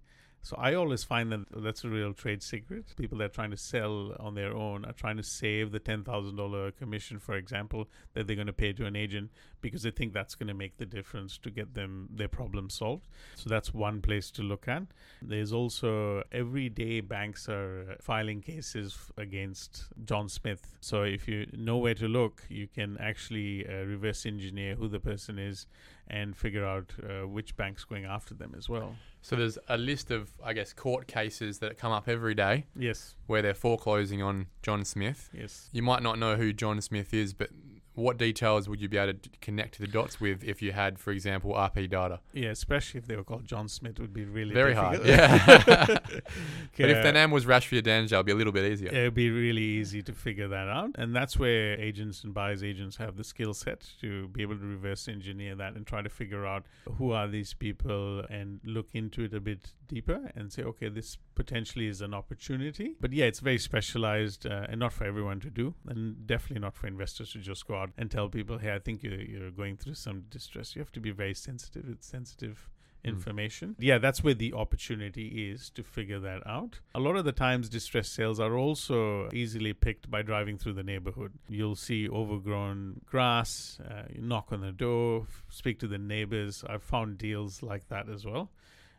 So 0.45 0.55
I 0.59 0.75
always 0.75 1.03
find 1.03 1.31
that 1.31 1.47
that's 1.55 1.83
a 1.83 1.89
real 1.89 2.13
trade 2.13 2.43
secret. 2.43 2.95
People 2.95 3.17
that 3.17 3.23
are 3.23 3.29
trying 3.29 3.49
to 3.49 3.57
sell 3.57 4.15
on 4.19 4.35
their 4.35 4.55
own 4.55 4.85
are 4.85 4.93
trying 4.93 5.17
to 5.17 5.23
save 5.23 5.71
the 5.71 5.79
$10,000 5.79 6.77
commission, 6.77 7.17
for 7.17 7.33
example, 7.33 7.89
that 8.13 8.27
they're 8.27 8.35
going 8.35 8.45
to 8.45 8.53
pay 8.53 8.71
to 8.73 8.85
an 8.85 8.95
agent 8.95 9.31
because 9.65 9.81
they 9.81 9.89
think 9.89 10.13
that's 10.13 10.35
going 10.35 10.47
to 10.47 10.53
make 10.53 10.77
the 10.77 10.85
difference 10.85 11.39
to 11.39 11.49
get 11.49 11.73
them 11.73 12.07
their 12.13 12.27
problem 12.27 12.69
solved. 12.69 13.07
So 13.35 13.49
that's 13.49 13.73
one 13.73 13.99
place 13.99 14.29
to 14.31 14.43
look 14.43 14.67
at. 14.67 14.83
There's 15.23 15.51
also 15.51 16.23
every 16.31 16.69
day 16.69 17.01
banks 17.01 17.49
are 17.49 17.97
filing 17.99 18.41
cases 18.41 18.95
against 19.17 19.85
John 20.05 20.29
Smith. 20.29 20.77
So 20.81 21.01
if 21.01 21.27
you 21.27 21.47
know 21.57 21.77
where 21.77 21.95
to 21.95 22.07
look, 22.07 22.43
you 22.47 22.67
can 22.67 22.97
actually 22.99 23.67
uh, 23.67 23.85
reverse 23.85 24.27
engineer 24.27 24.75
who 24.75 24.87
the 24.87 24.99
person 24.99 25.39
is 25.39 25.65
and 26.07 26.37
figure 26.37 26.63
out 26.63 26.93
uh, 27.01 27.27
which 27.27 27.57
bank's 27.57 27.83
going 27.83 28.05
after 28.05 28.35
them 28.35 28.53
as 28.55 28.69
well. 28.69 28.95
So 29.23 29.35
there's 29.35 29.57
a 29.67 29.77
list 29.77 30.11
of, 30.11 30.29
I 30.43 30.53
guess, 30.53 30.71
court 30.71 31.07
cases 31.07 31.57
that 31.57 31.79
come 31.79 31.91
up 31.91 32.07
every 32.07 32.35
day. 32.35 32.67
Yes. 32.77 33.15
Where 33.25 33.41
they're 33.41 33.55
foreclosing 33.55 34.21
on 34.21 34.45
John 34.61 34.85
Smith. 34.85 35.31
Yes. 35.33 35.69
You 35.71 35.81
might 35.81 36.03
not 36.03 36.19
know 36.19 36.35
who 36.35 36.53
John 36.53 36.79
Smith 36.81 37.11
is, 37.11 37.33
but 37.33 37.49
what 37.95 38.17
details 38.17 38.67
would 38.69 38.81
you 38.81 38.89
be 38.89 38.97
able 38.97 39.13
to 39.13 39.29
connect 39.41 39.79
the 39.79 39.87
dots 39.87 40.19
with 40.19 40.43
if 40.43 40.61
you 40.61 40.71
had, 40.71 40.99
for 40.99 41.11
example, 41.11 41.53
RP 41.53 41.89
data? 41.89 42.19
Yeah, 42.33 42.49
especially 42.49 42.99
if 42.99 43.07
they 43.07 43.15
were 43.15 43.23
called 43.23 43.45
John 43.45 43.67
Smith, 43.67 43.99
would 43.99 44.13
be 44.13 44.25
really 44.25 44.53
very 44.53 44.73
difficult. 44.73 45.05
hard. 45.05 45.07
Yeah, 45.07 45.97
but 46.77 46.89
if 46.89 47.03
their 47.03 47.13
name 47.13 47.31
was 47.31 47.45
Rashvir 47.45 47.81
Dhanjal, 47.81 48.13
it'd 48.13 48.25
be 48.25 48.31
a 48.31 48.35
little 48.35 48.53
bit 48.53 48.71
easier. 48.71 48.89
It'd 48.89 49.13
be 49.13 49.29
really 49.29 49.63
easy 49.63 50.01
to 50.03 50.13
figure 50.13 50.47
that 50.49 50.67
out, 50.67 50.91
and 50.95 51.15
that's 51.15 51.39
where 51.39 51.79
agents 51.79 52.23
and 52.23 52.33
buyers 52.33 52.63
agents 52.63 52.97
have 52.97 53.15
the 53.15 53.23
skill 53.23 53.53
set 53.53 53.87
to 54.01 54.27
be 54.29 54.41
able 54.41 54.57
to 54.57 54.65
reverse 54.65 55.07
engineer 55.07 55.55
that 55.55 55.75
and 55.75 55.87
try 55.87 56.01
to 56.01 56.09
figure 56.09 56.45
out 56.45 56.65
who 56.97 57.11
are 57.11 57.27
these 57.27 57.53
people 57.53 58.23
and 58.29 58.59
look 58.63 58.87
into 58.93 59.23
it 59.23 59.33
a 59.33 59.39
bit 59.39 59.73
deeper 59.87 60.31
and 60.35 60.51
say, 60.51 60.63
okay, 60.63 60.89
this 60.89 61.17
potentially 61.35 61.87
is 61.87 62.01
an 62.01 62.13
opportunity. 62.13 62.95
But 62.99 63.13
yeah, 63.13 63.25
it's 63.25 63.39
very 63.39 63.57
specialized 63.57 64.45
uh, 64.45 64.65
and 64.69 64.79
not 64.79 64.93
for 64.93 65.05
everyone 65.05 65.39
to 65.41 65.49
do, 65.49 65.75
and 65.87 66.25
definitely 66.25 66.61
not 66.61 66.75
for 66.75 66.87
investors 66.87 67.31
to 67.33 67.39
just 67.39 67.67
go 67.67 67.75
out 67.75 67.84
and 67.97 68.09
tell 68.09 68.29
people, 68.29 68.57
hey, 68.57 68.73
I 68.73 68.79
think 68.79 69.03
you're, 69.03 69.21
you're 69.21 69.51
going 69.51 69.77
through 69.77 69.95
some 69.95 70.25
distress. 70.29 70.75
You 70.75 70.81
have 70.81 70.91
to 70.93 70.99
be 70.99 71.11
very 71.11 71.33
sensitive. 71.33 71.85
It's 71.89 72.07
sensitive 72.07 72.69
hmm. 73.03 73.09
information. 73.09 73.69
Mm. 73.69 73.75
Yeah, 73.79 73.97
that's 73.97 74.23
where 74.23 74.33
the 74.33 74.53
opportunity 74.53 75.51
is 75.51 75.69
to 75.71 75.83
figure 75.83 76.19
that 76.19 76.45
out. 76.47 76.79
A 76.93 76.99
lot 76.99 77.15
of 77.15 77.25
the 77.25 77.31
times, 77.31 77.69
distress 77.69 78.09
sales 78.09 78.39
are 78.39 78.57
also 78.57 79.29
easily 79.33 79.73
picked 79.73 80.09
by 80.09 80.21
driving 80.21 80.57
through 80.57 80.73
the 80.73 80.83
neighborhood. 80.83 81.33
You'll 81.47 81.75
see 81.75 82.09
overgrown 82.09 83.01
grass, 83.05 83.79
uh, 83.83 84.03
you 84.13 84.21
knock 84.21 84.51
on 84.51 84.61
the 84.61 84.71
door, 84.71 85.27
speak 85.49 85.79
to 85.79 85.87
the 85.87 85.97
neighbors. 85.97 86.63
I've 86.67 86.83
found 86.83 87.17
deals 87.17 87.63
like 87.63 87.87
that 87.89 88.09
as 88.09 88.25
well 88.25 88.49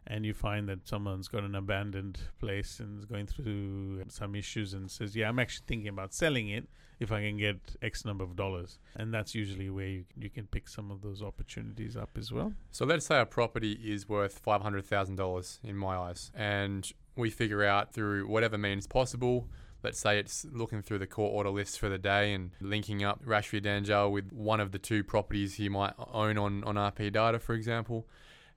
and 0.07 0.25
you 0.25 0.33
find 0.33 0.69
that 0.69 0.87
someone's 0.87 1.29
got 1.29 1.43
an 1.43 1.55
abandoned 1.55 2.19
place 2.39 2.79
and 2.81 2.99
is 2.99 3.05
going 3.05 3.27
through 3.27 4.05
some 4.09 4.35
issues 4.35 4.73
and 4.73 4.91
says, 4.91 5.17
"Yeah, 5.17 5.29
I'm 5.29 5.39
actually 5.39 5.65
thinking 5.67 5.89
about 5.89 6.15
selling 6.15 6.49
it 6.49 6.69
if 7.01 7.11
I 7.13 7.23
can 7.23 7.37
get 7.37 7.77
X 7.83 8.05
number 8.05 8.25
of 8.25 8.37
dollars," 8.37 8.79
and 8.95 9.13
that's 9.13 9.35
usually 9.35 9.69
where 9.69 9.87
you, 9.87 10.05
you 10.17 10.31
can 10.31 10.47
pick 10.47 10.69
some 10.69 10.91
of 10.91 11.03
those 11.03 11.23
opportunities 11.23 11.97
up 11.97 12.11
as 12.17 12.33
well. 12.33 12.53
So 12.71 12.85
let's 12.85 13.07
say 13.07 13.21
a 13.21 13.27
property 13.27 13.73
is 13.73 14.09
worth 14.09 14.39
five 14.39 14.63
hundred 14.63 14.85
thousand 14.85 15.17
dollars 15.17 15.59
in 15.65 15.77
my 15.77 15.97
eyes, 15.97 16.31
and 16.35 16.91
we 17.17 17.31
figure 17.31 17.65
out 17.65 17.93
through 17.93 18.29
whatever 18.29 18.57
means 18.59 18.87
possible. 18.87 19.49
Let's 19.83 20.01
say 20.01 20.19
it's 20.19 20.45
looking 20.51 20.83
through 20.83 20.99
the 20.99 21.07
court 21.07 21.33
order 21.33 21.51
list 21.51 21.79
for 21.79 21.89
the 21.89 21.99
day 21.99 22.33
and 22.33 22.51
linking 22.61 23.05
up 23.05 23.25
Rashvir 23.25 23.61
Dhanjal 23.61 24.11
with 24.11 24.33
one 24.33 24.59
of 24.59 24.73
the 24.73 24.79
two 24.79 25.05
properties 25.05 25.55
he 25.55 25.69
might 25.69 25.93
own 26.13 26.39
on, 26.39 26.65
on 26.65 26.75
RP 26.75 27.13
data, 27.13 27.39
for 27.39 27.55
example 27.55 28.07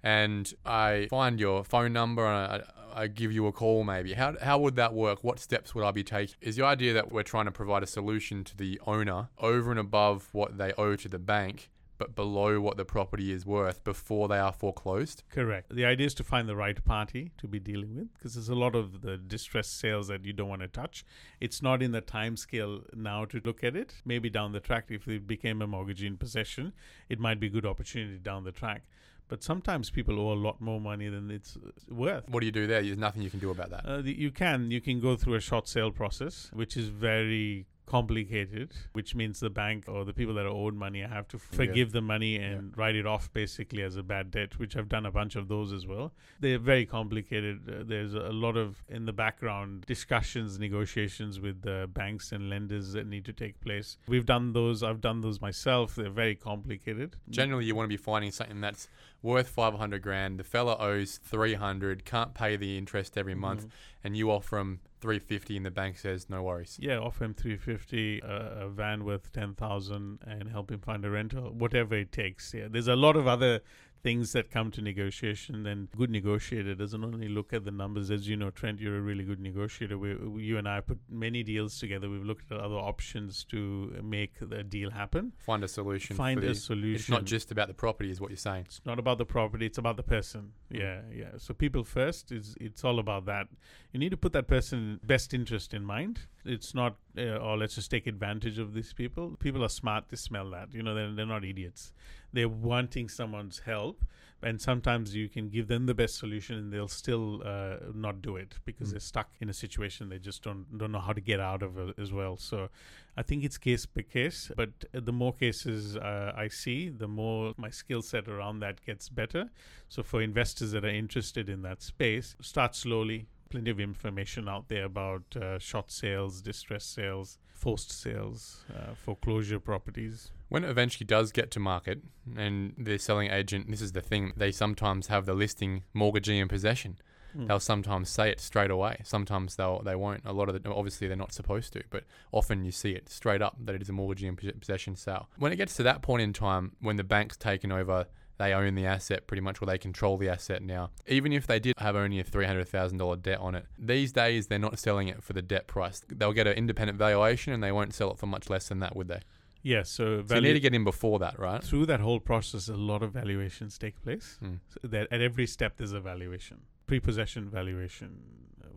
and 0.03 0.51
I 0.65 1.07
find 1.09 1.39
your 1.39 1.63
phone 1.63 1.93
number 1.93 2.25
and 2.25 2.63
I, 2.95 3.01
I, 3.03 3.07
give 3.07 3.31
you 3.31 3.47
a 3.47 3.51
call 3.51 3.83
maybe. 3.83 4.13
How, 4.13 4.35
how 4.41 4.57
would 4.59 4.75
that 4.77 4.93
work? 4.93 5.23
What 5.23 5.39
steps 5.39 5.75
would 5.75 5.83
I 5.83 5.91
be 5.91 6.03
taking? 6.03 6.35
Is 6.41 6.55
the 6.55 6.65
idea 6.65 6.93
that 6.93 7.11
we're 7.11 7.23
trying 7.23 7.45
to 7.45 7.51
provide 7.51 7.83
a 7.83 7.87
solution 7.87 8.43
to 8.45 8.57
the 8.57 8.79
owner 8.85 9.29
over 9.37 9.71
and 9.71 9.79
above 9.79 10.29
what 10.31 10.57
they 10.57 10.73
owe 10.73 10.95
to 10.95 11.09
the 11.09 11.19
bank? 11.19 11.69
But 11.97 12.15
below 12.15 12.61
what 12.61 12.77
the 12.77 12.85
property 12.85 13.33
is 13.33 13.45
worth 13.45 13.83
before 13.83 14.29
they 14.29 14.39
are 14.39 14.53
foreclosed? 14.53 15.23
Correct. 15.29 15.75
The 15.75 15.83
idea 15.83 16.07
is 16.07 16.13
to 16.13 16.23
find 16.23 16.47
the 16.47 16.55
right 16.55 16.81
party 16.85 17.33
to 17.39 17.45
be 17.45 17.59
dealing 17.59 17.93
with 17.93 18.13
because 18.13 18.35
there's 18.35 18.47
a 18.47 18.55
lot 18.55 18.73
of 18.73 19.01
the 19.01 19.17
distressed 19.17 19.77
sales 19.77 20.07
that 20.07 20.23
you 20.23 20.31
don't 20.31 20.47
want 20.47 20.61
to 20.61 20.69
touch. 20.69 21.03
It's 21.41 21.61
not 21.61 21.83
in 21.83 21.91
the 21.91 21.99
time 21.99 22.37
scale 22.37 22.83
now 22.95 23.25
to 23.25 23.41
look 23.43 23.65
at 23.65 23.75
it. 23.75 23.95
Maybe 24.05 24.29
down 24.29 24.53
the 24.53 24.61
track, 24.61 24.85
if 24.87 25.09
it 25.09 25.27
became 25.27 25.61
a 25.61 25.67
mortgage 25.67 26.01
in 26.01 26.15
possession, 26.15 26.71
it 27.09 27.19
might 27.19 27.37
be 27.37 27.47
a 27.47 27.49
good 27.49 27.65
opportunity 27.65 28.17
down 28.17 28.45
the 28.45 28.53
track 28.53 28.83
but 29.29 29.43
sometimes 29.43 29.89
people 29.89 30.19
owe 30.19 30.33
a 30.33 30.41
lot 30.47 30.59
more 30.59 30.81
money 30.81 31.07
than 31.07 31.31
it's 31.31 31.57
worth. 31.89 32.27
What 32.27 32.41
do 32.41 32.45
you 32.47 32.51
do 32.51 32.67
there? 32.67 32.81
There's 32.81 32.97
nothing 32.97 33.21
you 33.21 33.29
can 33.29 33.39
do 33.39 33.51
about 33.51 33.69
that. 33.69 33.85
Uh, 33.85 34.01
the, 34.01 34.11
you 34.11 34.31
can. 34.31 34.71
You 34.71 34.81
can 34.81 34.99
go 34.99 35.15
through 35.15 35.35
a 35.35 35.39
short 35.39 35.67
sale 35.67 35.91
process, 35.91 36.49
which 36.53 36.75
is 36.75 36.89
very 36.89 37.65
complicated, 37.89 38.71
which 38.93 39.15
means 39.15 39.39
the 39.39 39.49
bank 39.49 39.85
or 39.87 40.05
the 40.05 40.13
people 40.13 40.33
that 40.35 40.45
are 40.45 40.49
owed 40.49 40.75
money 40.75 41.01
have 41.01 41.27
to 41.27 41.39
forgive 41.39 41.89
yeah. 41.89 41.93
the 41.93 42.01
money 42.01 42.35
and 42.37 42.71
yeah. 42.75 42.81
write 42.81 42.95
it 42.95 43.05
off 43.05 43.33
basically 43.33 43.81
as 43.81 43.95
a 43.95 44.03
bad 44.03 44.29
debt, 44.31 44.59
which 44.59 44.77
I've 44.77 44.89
done 44.89 45.05
a 45.05 45.11
bunch 45.11 45.35
of 45.35 45.47
those 45.47 45.73
as 45.73 45.87
well. 45.87 46.13
They're 46.39 46.59
very 46.59 46.85
complicated. 46.85 47.61
Uh, 47.67 47.83
there's 47.85 48.13
a 48.13 48.31
lot 48.31 48.57
of 48.57 48.83
in 48.89 49.05
the 49.05 49.13
background 49.13 49.85
discussions, 49.87 50.59
negotiations 50.59 51.39
with 51.39 51.63
the 51.63 51.89
banks 51.91 52.31
and 52.31 52.49
lenders 52.49 52.93
that 52.93 53.07
need 53.07 53.25
to 53.25 53.33
take 53.33 53.59
place. 53.59 53.97
We've 54.07 54.25
done 54.25 54.53
those. 54.53 54.83
I've 54.83 55.01
done 55.01 55.21
those 55.21 55.41
myself. 55.41 55.95
They're 55.95 56.09
very 56.09 56.35
complicated. 56.35 57.15
Generally, 57.29 57.65
you 57.65 57.75
want 57.75 57.85
to 57.85 57.89
be 57.89 57.97
finding 57.97 58.31
something 58.31 58.61
that's 58.61 58.87
worth 59.21 59.49
500 59.49 60.01
grand. 60.01 60.39
The 60.39 60.43
fella 60.43 60.77
owes 60.77 61.19
300, 61.23 62.05
can't 62.05 62.33
pay 62.33 62.55
the 62.55 62.77
interest 62.77 63.17
every 63.17 63.35
month, 63.35 63.61
mm-hmm. 63.61 64.07
and 64.07 64.15
you 64.15 64.31
offer 64.31 64.57
him 64.59 64.79
350 65.01 65.57
and 65.57 65.65
the 65.65 65.71
bank 65.71 65.97
says 65.97 66.29
no 66.29 66.43
worries. 66.43 66.77
Yeah, 66.81 66.97
offer 66.97 67.25
him 67.25 67.33
350, 67.33 68.21
uh, 68.21 68.27
a 68.65 68.69
van 68.69 69.05
worth 69.05 69.31
10,000 69.31 70.19
and 70.25 70.49
help 70.49 70.71
him 70.71 70.79
find 70.79 71.05
a 71.05 71.09
rental, 71.09 71.51
whatever 71.51 71.95
it 71.95 72.11
takes. 72.11 72.53
Yeah, 72.53 72.67
there's 72.69 72.87
a 72.87 72.95
lot 72.95 73.15
of 73.15 73.27
other 73.27 73.61
things 74.01 74.31
that 74.31 74.49
come 74.49 74.71
to 74.71 74.81
negotiation, 74.81 75.63
then 75.63 75.89
good 75.97 76.09
negotiator 76.09 76.73
doesn't 76.73 77.03
only 77.03 77.27
look 77.27 77.51
at 77.53 77.65
the 77.65 77.71
numbers. 77.71 78.09
As 78.09 78.27
you 78.27 78.37
know, 78.37 78.49
Trent, 78.49 78.79
you're 78.79 78.97
a 78.97 79.01
really 79.01 79.23
good 79.23 79.39
negotiator. 79.39 79.97
We, 79.97 80.15
we, 80.15 80.43
you 80.43 80.57
and 80.57 80.67
I 80.67 80.81
put 80.81 80.99
many 81.09 81.43
deals 81.43 81.79
together. 81.79 82.09
We've 82.09 82.23
looked 82.23 82.51
at 82.51 82.59
other 82.59 82.75
options 82.75 83.43
to 83.45 83.99
make 84.03 84.39
the 84.39 84.63
deal 84.63 84.91
happen. 84.91 85.33
Find 85.39 85.63
a 85.63 85.67
solution. 85.67 86.15
Find 86.15 86.43
a 86.43 86.47
the- 86.47 86.55
solution. 86.55 86.95
It's 86.95 87.09
not 87.09 87.25
just 87.25 87.51
about 87.51 87.67
the 87.67 87.73
property, 87.73 88.09
is 88.09 88.21
what 88.21 88.29
you're 88.29 88.37
saying. 88.37 88.65
It's 88.67 88.81
not 88.85 88.99
about 88.99 89.17
the 89.17 89.25
property. 89.25 89.65
It's 89.65 89.77
about 89.77 89.97
the 89.97 90.03
person. 90.03 90.53
Yeah, 90.69 91.01
yeah. 91.13 91.31
So 91.37 91.53
people 91.53 91.83
first 91.83 92.31
is 92.31 92.55
it's 92.61 92.83
all 92.83 92.99
about 92.99 93.25
that. 93.25 93.47
You 93.91 93.99
need 93.99 94.11
to 94.11 94.17
put 94.17 94.33
that 94.33 94.47
person 94.47 94.99
best 95.03 95.33
interest 95.33 95.73
in 95.73 95.83
mind. 95.83 96.21
It's 96.45 96.73
not, 96.73 96.95
uh, 97.17 97.37
oh, 97.41 97.55
let's 97.55 97.75
just 97.75 97.91
take 97.91 98.07
advantage 98.07 98.59
of 98.59 98.73
these 98.73 98.93
people. 98.93 99.35
People 99.39 99.63
are 99.63 99.69
smart. 99.69 100.05
They 100.09 100.15
smell 100.15 100.49
that. 100.51 100.73
You 100.73 100.83
know, 100.83 100.95
they're, 100.95 101.11
they're 101.11 101.25
not 101.25 101.43
idiots. 101.43 101.91
They're 102.33 102.49
wanting 102.49 103.09
someone's 103.09 103.59
help, 103.59 104.03
and 104.41 104.61
sometimes 104.61 105.13
you 105.15 105.27
can 105.29 105.49
give 105.49 105.67
them 105.67 105.85
the 105.85 105.93
best 105.93 106.15
solution, 106.17 106.55
and 106.57 106.71
they'll 106.71 106.87
still 106.87 107.41
uh, 107.45 107.77
not 107.93 108.21
do 108.21 108.35
it 108.37 108.55
because 108.65 108.89
Mm. 108.89 108.91
they're 108.91 108.99
stuck 108.99 109.29
in 109.41 109.49
a 109.49 109.53
situation 109.53 110.09
they 110.09 110.19
just 110.19 110.43
don't 110.43 110.65
don't 110.77 110.91
know 110.91 110.99
how 110.99 111.13
to 111.13 111.21
get 111.21 111.39
out 111.39 111.61
of 111.63 111.77
it 111.77 111.99
as 111.99 112.11
well. 112.13 112.37
So 112.37 112.69
I 113.17 113.23
think 113.23 113.43
it's 113.43 113.57
case 113.57 113.85
by 113.85 114.03
case, 114.03 114.51
but 114.55 114.69
the 114.93 115.11
more 115.11 115.33
cases 115.33 115.97
uh, 115.97 116.31
I 116.35 116.47
see, 116.47 116.89
the 116.89 117.07
more 117.07 117.53
my 117.57 117.69
skill 117.69 118.01
set 118.01 118.27
around 118.27 118.59
that 118.59 118.85
gets 118.85 119.09
better. 119.09 119.49
So 119.89 120.03
for 120.03 120.21
investors 120.21 120.71
that 120.71 120.85
are 120.85 120.95
interested 121.03 121.49
in 121.49 121.61
that 121.63 121.81
space, 121.81 122.35
start 122.41 122.75
slowly. 122.75 123.27
Plenty 123.49 123.71
of 123.71 123.79
information 123.79 124.47
out 124.47 124.69
there 124.69 124.85
about 124.85 125.23
uh, 125.35 125.57
short 125.57 125.91
sales, 125.91 126.39
distress 126.39 126.85
sales, 126.85 127.39
forced 127.51 127.91
sales, 127.91 128.63
uh, 128.69 128.93
foreclosure 128.93 129.59
properties. 129.59 130.31
When 130.49 130.63
it 130.63 130.69
eventually 130.69 131.05
does 131.05 131.31
get 131.31 131.51
to 131.51 131.59
market 131.59 132.01
and 132.35 132.73
the 132.77 132.97
selling 132.97 133.29
agent, 133.29 133.69
this 133.69 133.81
is 133.81 133.91
the 133.91 134.01
thing, 134.01 134.33
they 134.35 134.51
sometimes 134.51 135.07
have 135.07 135.25
the 135.25 135.33
listing 135.33 135.83
mortgagee 135.93 136.39
in 136.39 136.47
possession. 136.47 136.97
Mm. 137.37 137.47
They'll 137.47 137.59
sometimes 137.59 138.09
say 138.09 138.29
it 138.29 138.39
straight 138.39 138.71
away. 138.71 139.01
Sometimes 139.03 139.55
they'll 139.55 139.81
they 139.83 139.95
won't. 139.95 140.21
A 140.25 140.33
lot 140.33 140.49
of 140.49 140.61
the 140.61 140.71
obviously 140.71 141.07
they're 141.07 141.15
not 141.15 141.31
supposed 141.33 141.73
to, 141.73 141.83
but 141.91 142.03
often 142.31 142.65
you 142.65 142.71
see 142.71 142.91
it 142.91 143.09
straight 143.09 143.41
up 143.41 143.55
that 143.63 143.75
it 143.75 143.81
is 143.81 143.89
a 143.89 143.93
mortgagee 143.93 144.27
in 144.27 144.35
possession 144.35 144.95
sale. 144.95 145.29
When 145.37 145.51
it 145.51 145.57
gets 145.57 145.75
to 145.75 145.83
that 145.83 146.01
point 146.01 146.23
in 146.23 146.33
time, 146.33 146.71
when 146.81 146.95
the 146.95 147.03
bank's 147.03 147.37
taken 147.37 147.71
over, 147.71 148.07
they 148.39 148.53
own 148.53 148.73
the 148.73 148.85
asset 148.85 149.27
pretty 149.27 149.41
much, 149.41 149.61
or 149.61 149.65
they 149.65 149.77
control 149.77 150.17
the 150.17 150.29
asset 150.29 150.63
now. 150.63 150.89
Even 151.07 151.33
if 151.33 151.45
they 151.45 151.59
did 151.59 151.77
have 151.77 151.95
only 151.95 152.19
a 152.19 152.23
three 152.23 152.45
hundred 152.45 152.67
thousand 152.67 152.97
dollar 152.97 153.17
debt 153.17 153.39
on 153.39 153.53
it, 153.53 153.65
these 153.77 154.11
days 154.11 154.47
they're 154.47 154.57
not 154.57 154.79
selling 154.79 155.07
it 155.07 155.21
for 155.23 155.33
the 155.33 155.41
debt 155.41 155.67
price. 155.67 156.01
They'll 156.07 156.33
get 156.33 156.47
an 156.47 156.53
independent 156.53 156.97
valuation, 156.97 157.53
and 157.53 157.61
they 157.61 157.71
won't 157.71 157.93
sell 157.93 158.11
it 158.11 158.17
for 158.17 158.25
much 158.25 158.49
less 158.49 158.69
than 158.69 158.79
that, 158.79 158.95
would 158.95 159.07
they? 159.09 159.19
Yeah, 159.61 159.83
so, 159.83 160.23
So 160.25 160.35
you 160.35 160.41
need 160.41 160.53
to 160.53 160.59
get 160.59 160.73
in 160.73 160.83
before 160.83 161.19
that, 161.19 161.37
right? 161.37 161.63
through 161.63 161.85
that 161.87 161.99
whole 161.99 162.19
process, 162.19 162.69
a 162.69 162.75
lot 162.75 163.03
of 163.03 163.11
valuations 163.11 163.77
take 163.77 164.01
place. 164.01 164.37
Hmm. 164.39 164.55
So 164.69 164.87
that 164.87 165.07
at 165.11 165.21
every 165.21 165.47
step, 165.47 165.77
there's 165.77 165.91
a 165.91 165.99
valuation. 165.99 166.61
Pre-possession 166.87 167.49
valuation. 167.49 168.19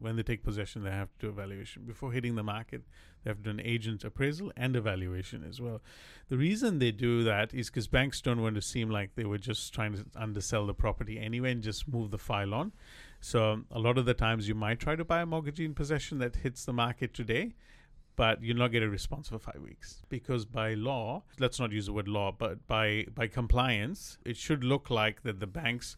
When 0.01 0.17
they 0.17 0.25
take 0.25 0.43
possession, 0.43 0.83
they 0.83 0.91
have 0.91 1.11
to 1.21 1.27
do 1.27 1.29
a 1.29 1.33
valuation. 1.33 1.85
Before 1.85 2.11
hitting 2.11 2.35
the 2.35 2.43
market, 2.43 2.83
they 3.23 3.31
have 3.31 3.37
to 3.39 3.45
do 3.45 3.51
an 3.51 3.61
agent 3.61 4.03
appraisal 4.03 4.51
and 4.57 4.75
a 4.75 4.81
valuation 4.81 5.45
as 5.49 5.61
well. 5.61 5.81
The 6.29 6.37
reason 6.37 6.81
they 6.81 6.91
do 6.91 7.23
that 7.23 7.55
is 7.55 7.71
because 7.71 7.87
banks 7.87 8.21
don't 8.21 8.43
want 8.43 8.57
to 8.57 8.63
seem 8.63 8.91
like 8.91 9.15
they 9.15 9.25
were 9.25 9.39
just 9.39 9.73
trying 9.73 9.93
to 9.93 10.05
undersell 10.17 10.67
the 10.67 10.75
property 10.75 11.21
anyway 11.21 11.53
and 11.53 11.63
just 11.63 11.87
move 11.87 12.11
the 12.11 12.19
file 12.19 12.53
on. 12.53 12.73
So 13.21 13.61
a 13.71 13.79
lot 13.79 13.97
of 13.97 14.05
the 14.05 14.15
times, 14.15 14.49
you 14.49 14.57
might 14.57 14.81
try 14.81 14.97
to 14.97 15.05
buy 15.05 15.21
a 15.21 15.27
mortgagee 15.27 15.65
in 15.65 15.75
possession 15.75 16.19
that 16.19 16.35
hits 16.37 16.65
the 16.65 16.73
market 16.73 17.15
today, 17.15 17.53
but 18.17 18.43
you'll 18.43 18.59
not 18.59 18.69
get 18.73 18.83
a 18.83 18.89
response 18.89 19.29
for 19.29 19.39
five 19.39 19.61
weeks 19.63 20.03
because 20.09 20.45
by 20.45 20.75
law, 20.75 21.23
let's 21.39 21.59
not 21.59 21.73
use 21.73 21.87
the 21.87 21.93
word 21.93 22.09
law, 22.09 22.31
but 22.31 22.67
by 22.67 23.07
by 23.15 23.27
compliance, 23.27 24.19
it 24.25 24.37
should 24.37 24.63
look 24.65 24.91
like 24.91 25.23
that 25.23 25.41
the 25.41 25.47
banks 25.47 25.97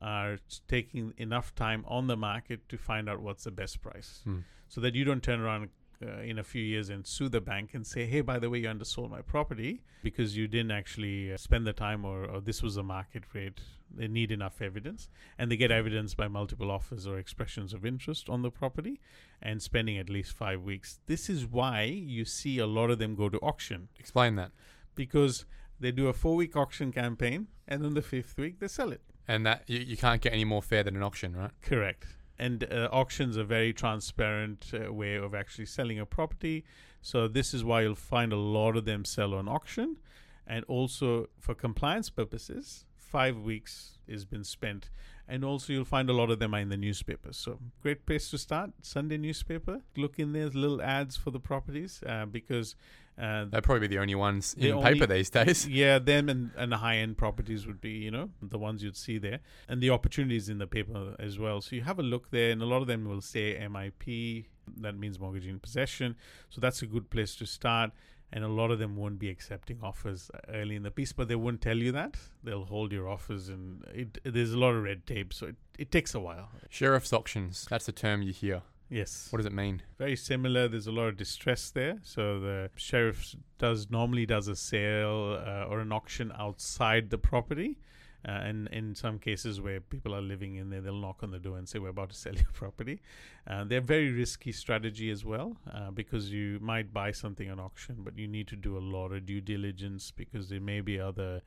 are 0.00 0.38
taking 0.68 1.12
enough 1.18 1.54
time 1.54 1.84
on 1.86 2.06
the 2.06 2.16
market 2.16 2.66
to 2.70 2.78
find 2.78 3.08
out 3.08 3.20
what's 3.20 3.44
the 3.44 3.50
best 3.50 3.82
price, 3.82 4.20
Hmm. 4.24 4.38
so 4.68 4.80
that 4.80 4.94
you 4.94 5.04
don't 5.04 5.22
turn 5.22 5.40
around. 5.40 5.68
Uh, 6.02 6.22
in 6.22 6.38
a 6.38 6.42
few 6.42 6.62
years, 6.62 6.88
and 6.88 7.06
sue 7.06 7.28
the 7.28 7.42
bank 7.42 7.74
and 7.74 7.86
say, 7.86 8.06
"Hey, 8.06 8.22
by 8.22 8.38
the 8.38 8.48
way, 8.48 8.60
you 8.60 8.70
undersold 8.70 9.10
my 9.10 9.20
property 9.20 9.82
because 10.02 10.34
you 10.34 10.48
didn't 10.48 10.70
actually 10.70 11.30
uh, 11.30 11.36
spend 11.36 11.66
the 11.66 11.74
time, 11.74 12.06
or, 12.06 12.24
or 12.24 12.40
this 12.40 12.62
was 12.62 12.78
a 12.78 12.82
market 12.82 13.24
rate." 13.34 13.60
They 13.94 14.08
need 14.08 14.32
enough 14.32 14.62
evidence, 14.62 15.10
and 15.38 15.50
they 15.50 15.58
get 15.58 15.70
evidence 15.70 16.14
by 16.14 16.26
multiple 16.28 16.70
offers 16.70 17.06
or 17.06 17.18
expressions 17.18 17.74
of 17.74 17.84
interest 17.84 18.30
on 18.30 18.40
the 18.40 18.50
property, 18.50 18.98
and 19.42 19.60
spending 19.60 19.98
at 19.98 20.08
least 20.08 20.32
five 20.32 20.62
weeks. 20.62 21.00
This 21.06 21.28
is 21.28 21.44
why 21.44 21.82
you 21.82 22.24
see 22.24 22.58
a 22.58 22.66
lot 22.66 22.90
of 22.90 22.98
them 22.98 23.14
go 23.14 23.28
to 23.28 23.38
auction 23.40 23.88
Explain 23.98 24.36
that. 24.36 24.52
because 24.94 25.44
they 25.78 25.92
do 25.92 26.08
a 26.08 26.14
four 26.14 26.34
week 26.36 26.56
auction 26.56 26.92
campaign 26.92 27.48
and 27.68 27.84
on 27.84 27.92
the 27.94 28.02
fifth 28.02 28.38
week 28.38 28.58
they 28.60 28.68
sell 28.68 28.90
it. 28.92 29.02
And 29.28 29.44
that 29.44 29.64
you, 29.66 29.78
you 29.80 29.96
can't 29.98 30.20
get 30.22 30.32
any 30.32 30.44
more 30.44 30.62
fair 30.62 30.82
than 30.82 30.96
an 30.96 31.02
auction, 31.02 31.36
right? 31.36 31.50
Correct. 31.62 32.06
And 32.40 32.64
uh, 32.64 32.88
auctions 32.90 33.36
are 33.36 33.44
very 33.44 33.74
transparent 33.74 34.72
uh, 34.72 34.90
way 34.90 35.16
of 35.16 35.34
actually 35.34 35.66
selling 35.66 35.98
a 36.00 36.06
property. 36.06 36.64
So 37.02 37.28
this 37.28 37.52
is 37.52 37.62
why 37.62 37.82
you'll 37.82 37.94
find 37.94 38.32
a 38.32 38.36
lot 38.36 38.78
of 38.78 38.86
them 38.86 39.04
sell 39.04 39.34
on 39.34 39.46
auction, 39.46 39.98
and 40.46 40.64
also 40.64 41.28
for 41.38 41.54
compliance 41.54 42.08
purposes, 42.08 42.86
five 42.96 43.36
weeks 43.36 43.98
has 44.08 44.24
been 44.24 44.44
spent. 44.44 44.88
And 45.28 45.44
also, 45.44 45.72
you'll 45.72 45.84
find 45.84 46.10
a 46.10 46.12
lot 46.12 46.30
of 46.30 46.40
them 46.40 46.54
are 46.54 46.58
in 46.58 46.70
the 46.70 46.76
newspapers. 46.76 47.36
So, 47.36 47.60
great 47.82 48.04
place 48.04 48.30
to 48.30 48.38
start. 48.38 48.70
Sunday 48.82 49.16
newspaper. 49.16 49.82
Look 49.96 50.18
in 50.18 50.32
there, 50.32 50.48
little 50.48 50.82
ads 50.82 51.16
for 51.16 51.30
the 51.30 51.38
properties 51.38 52.02
uh, 52.04 52.26
because 52.26 52.74
uh, 53.18 53.44
They'd 53.50 53.62
probably 53.62 53.86
be 53.86 53.94
the 53.94 54.00
only 54.00 54.14
ones 54.14 54.54
The 54.54 54.68
in 54.70 54.74
only- 54.76 54.92
paper 54.94 55.06
these 55.06 55.30
days. 55.30 55.66
yeah, 55.68 55.98
them 55.98 56.28
and, 56.28 56.50
and 56.56 56.72
the 56.72 56.78
high 56.78 56.96
end 56.96 57.18
properties 57.18 57.66
would 57.66 57.80
be, 57.80 57.90
you 57.90 58.10
know, 58.10 58.30
the 58.40 58.58
ones 58.58 58.82
you'd 58.82 58.96
see 58.96 59.18
there. 59.18 59.40
And 59.68 59.82
the 59.82 59.90
opportunities 59.90 60.48
in 60.48 60.58
the 60.58 60.66
paper 60.66 61.16
as 61.18 61.38
well. 61.38 61.60
So 61.60 61.76
you 61.76 61.82
have 61.82 61.98
a 61.98 62.02
look 62.02 62.30
there, 62.30 62.50
and 62.50 62.62
a 62.62 62.66
lot 62.66 62.80
of 62.82 62.86
them 62.86 63.06
will 63.06 63.20
say 63.20 63.58
MIP, 63.60 64.46
that 64.78 64.96
means 64.96 65.18
mortgage 65.18 65.46
in 65.46 65.58
possession. 65.58 66.16
So 66.48 66.60
that's 66.60 66.80
a 66.82 66.86
good 66.86 67.10
place 67.10 67.34
to 67.36 67.46
start. 67.46 67.90
And 68.32 68.44
a 68.44 68.48
lot 68.48 68.70
of 68.70 68.78
them 68.78 68.94
won't 68.94 69.18
be 69.18 69.28
accepting 69.28 69.80
offers 69.82 70.30
early 70.48 70.76
in 70.76 70.84
the 70.84 70.92
piece, 70.92 71.12
but 71.12 71.26
they 71.26 71.34
won't 71.34 71.60
tell 71.60 71.76
you 71.76 71.90
that. 71.90 72.14
They'll 72.44 72.64
hold 72.66 72.92
your 72.92 73.08
offers, 73.08 73.48
and 73.48 73.84
it, 73.92 74.18
there's 74.22 74.52
a 74.52 74.58
lot 74.58 74.70
of 74.76 74.84
red 74.84 75.04
tape. 75.04 75.34
So 75.34 75.46
it, 75.48 75.56
it 75.76 75.90
takes 75.90 76.14
a 76.14 76.20
while. 76.20 76.48
Sheriff's 76.68 77.12
auctions. 77.12 77.66
That's 77.68 77.86
the 77.86 77.92
term 77.92 78.22
you 78.22 78.32
hear. 78.32 78.62
Yes. 78.90 79.28
What 79.30 79.36
does 79.38 79.46
it 79.46 79.52
mean? 79.52 79.82
very 79.98 80.16
similar. 80.16 80.66
There's 80.66 80.88
a 80.88 80.92
lot 80.92 81.06
of 81.06 81.16
distress 81.16 81.70
there. 81.70 81.98
So 82.02 82.40
the 82.40 82.70
sheriff 82.74 83.36
does 83.58 83.88
normally 83.88 84.26
does 84.26 84.48
a 84.48 84.56
sale 84.56 85.40
uh, 85.46 85.66
or 85.68 85.78
an 85.80 85.92
auction 85.92 86.32
outside 86.36 87.10
the 87.10 87.18
property. 87.18 87.78
Uh, 88.26 88.32
and 88.32 88.68
in 88.68 88.94
some 88.94 89.18
cases 89.18 89.62
where 89.62 89.80
people 89.80 90.14
are 90.14 90.20
living 90.20 90.56
in 90.56 90.68
there, 90.68 90.82
they'll 90.82 90.92
knock 90.92 91.22
on 91.22 91.30
the 91.30 91.38
door 91.38 91.56
and 91.56 91.66
say, 91.66 91.78
"We're 91.78 91.88
about 91.88 92.10
to 92.10 92.16
sell 92.16 92.34
your 92.34 92.50
property." 92.52 93.00
Uh, 93.46 93.64
they're 93.64 93.80
very 93.80 94.10
risky 94.12 94.52
strategy 94.52 95.10
as 95.10 95.24
well 95.24 95.56
uh, 95.72 95.90
because 95.90 96.30
you 96.30 96.58
might 96.60 96.92
buy 96.92 97.12
something 97.12 97.50
on 97.50 97.58
auction, 97.58 97.96
but 98.00 98.18
you 98.18 98.28
need 98.28 98.46
to 98.48 98.56
do 98.56 98.76
a 98.76 98.84
lot 98.96 99.12
of 99.12 99.24
due 99.24 99.40
diligence 99.40 100.10
because 100.10 100.50
there 100.50 100.60
may 100.60 100.82
be 100.82 101.00
other 101.00 101.40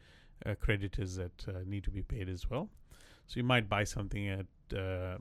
uh, 0.45 0.55
creditors 0.55 1.15
that 1.15 1.45
uh, 1.47 1.59
need 1.65 1.83
to 1.83 1.91
be 1.91 2.01
paid 2.01 2.27
as 2.27 2.49
well. 2.49 2.69
So 3.27 3.37
you 3.37 3.43
might 3.43 3.69
buy 3.69 3.83
something 3.83 4.27
at 4.27 4.45
uh, 4.73 4.77
uh, 4.77 5.17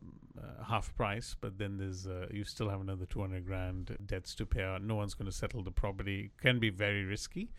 half 0.66 0.94
price, 0.96 1.36
but 1.40 1.58
then 1.58 1.76
there's 1.76 2.06
uh, 2.06 2.26
you 2.30 2.44
still 2.44 2.68
have 2.68 2.80
another 2.80 3.06
200 3.06 3.46
grand 3.46 3.96
debts 4.06 4.34
to 4.36 4.46
pay 4.46 4.62
out. 4.62 4.82
No 4.82 4.94
one's 4.94 5.14
going 5.14 5.30
to 5.30 5.36
settle 5.36 5.62
the 5.62 5.70
property. 5.70 6.30
It 6.36 6.42
Can 6.42 6.58
be 6.58 6.70
very 6.70 7.04
risky. 7.04 7.50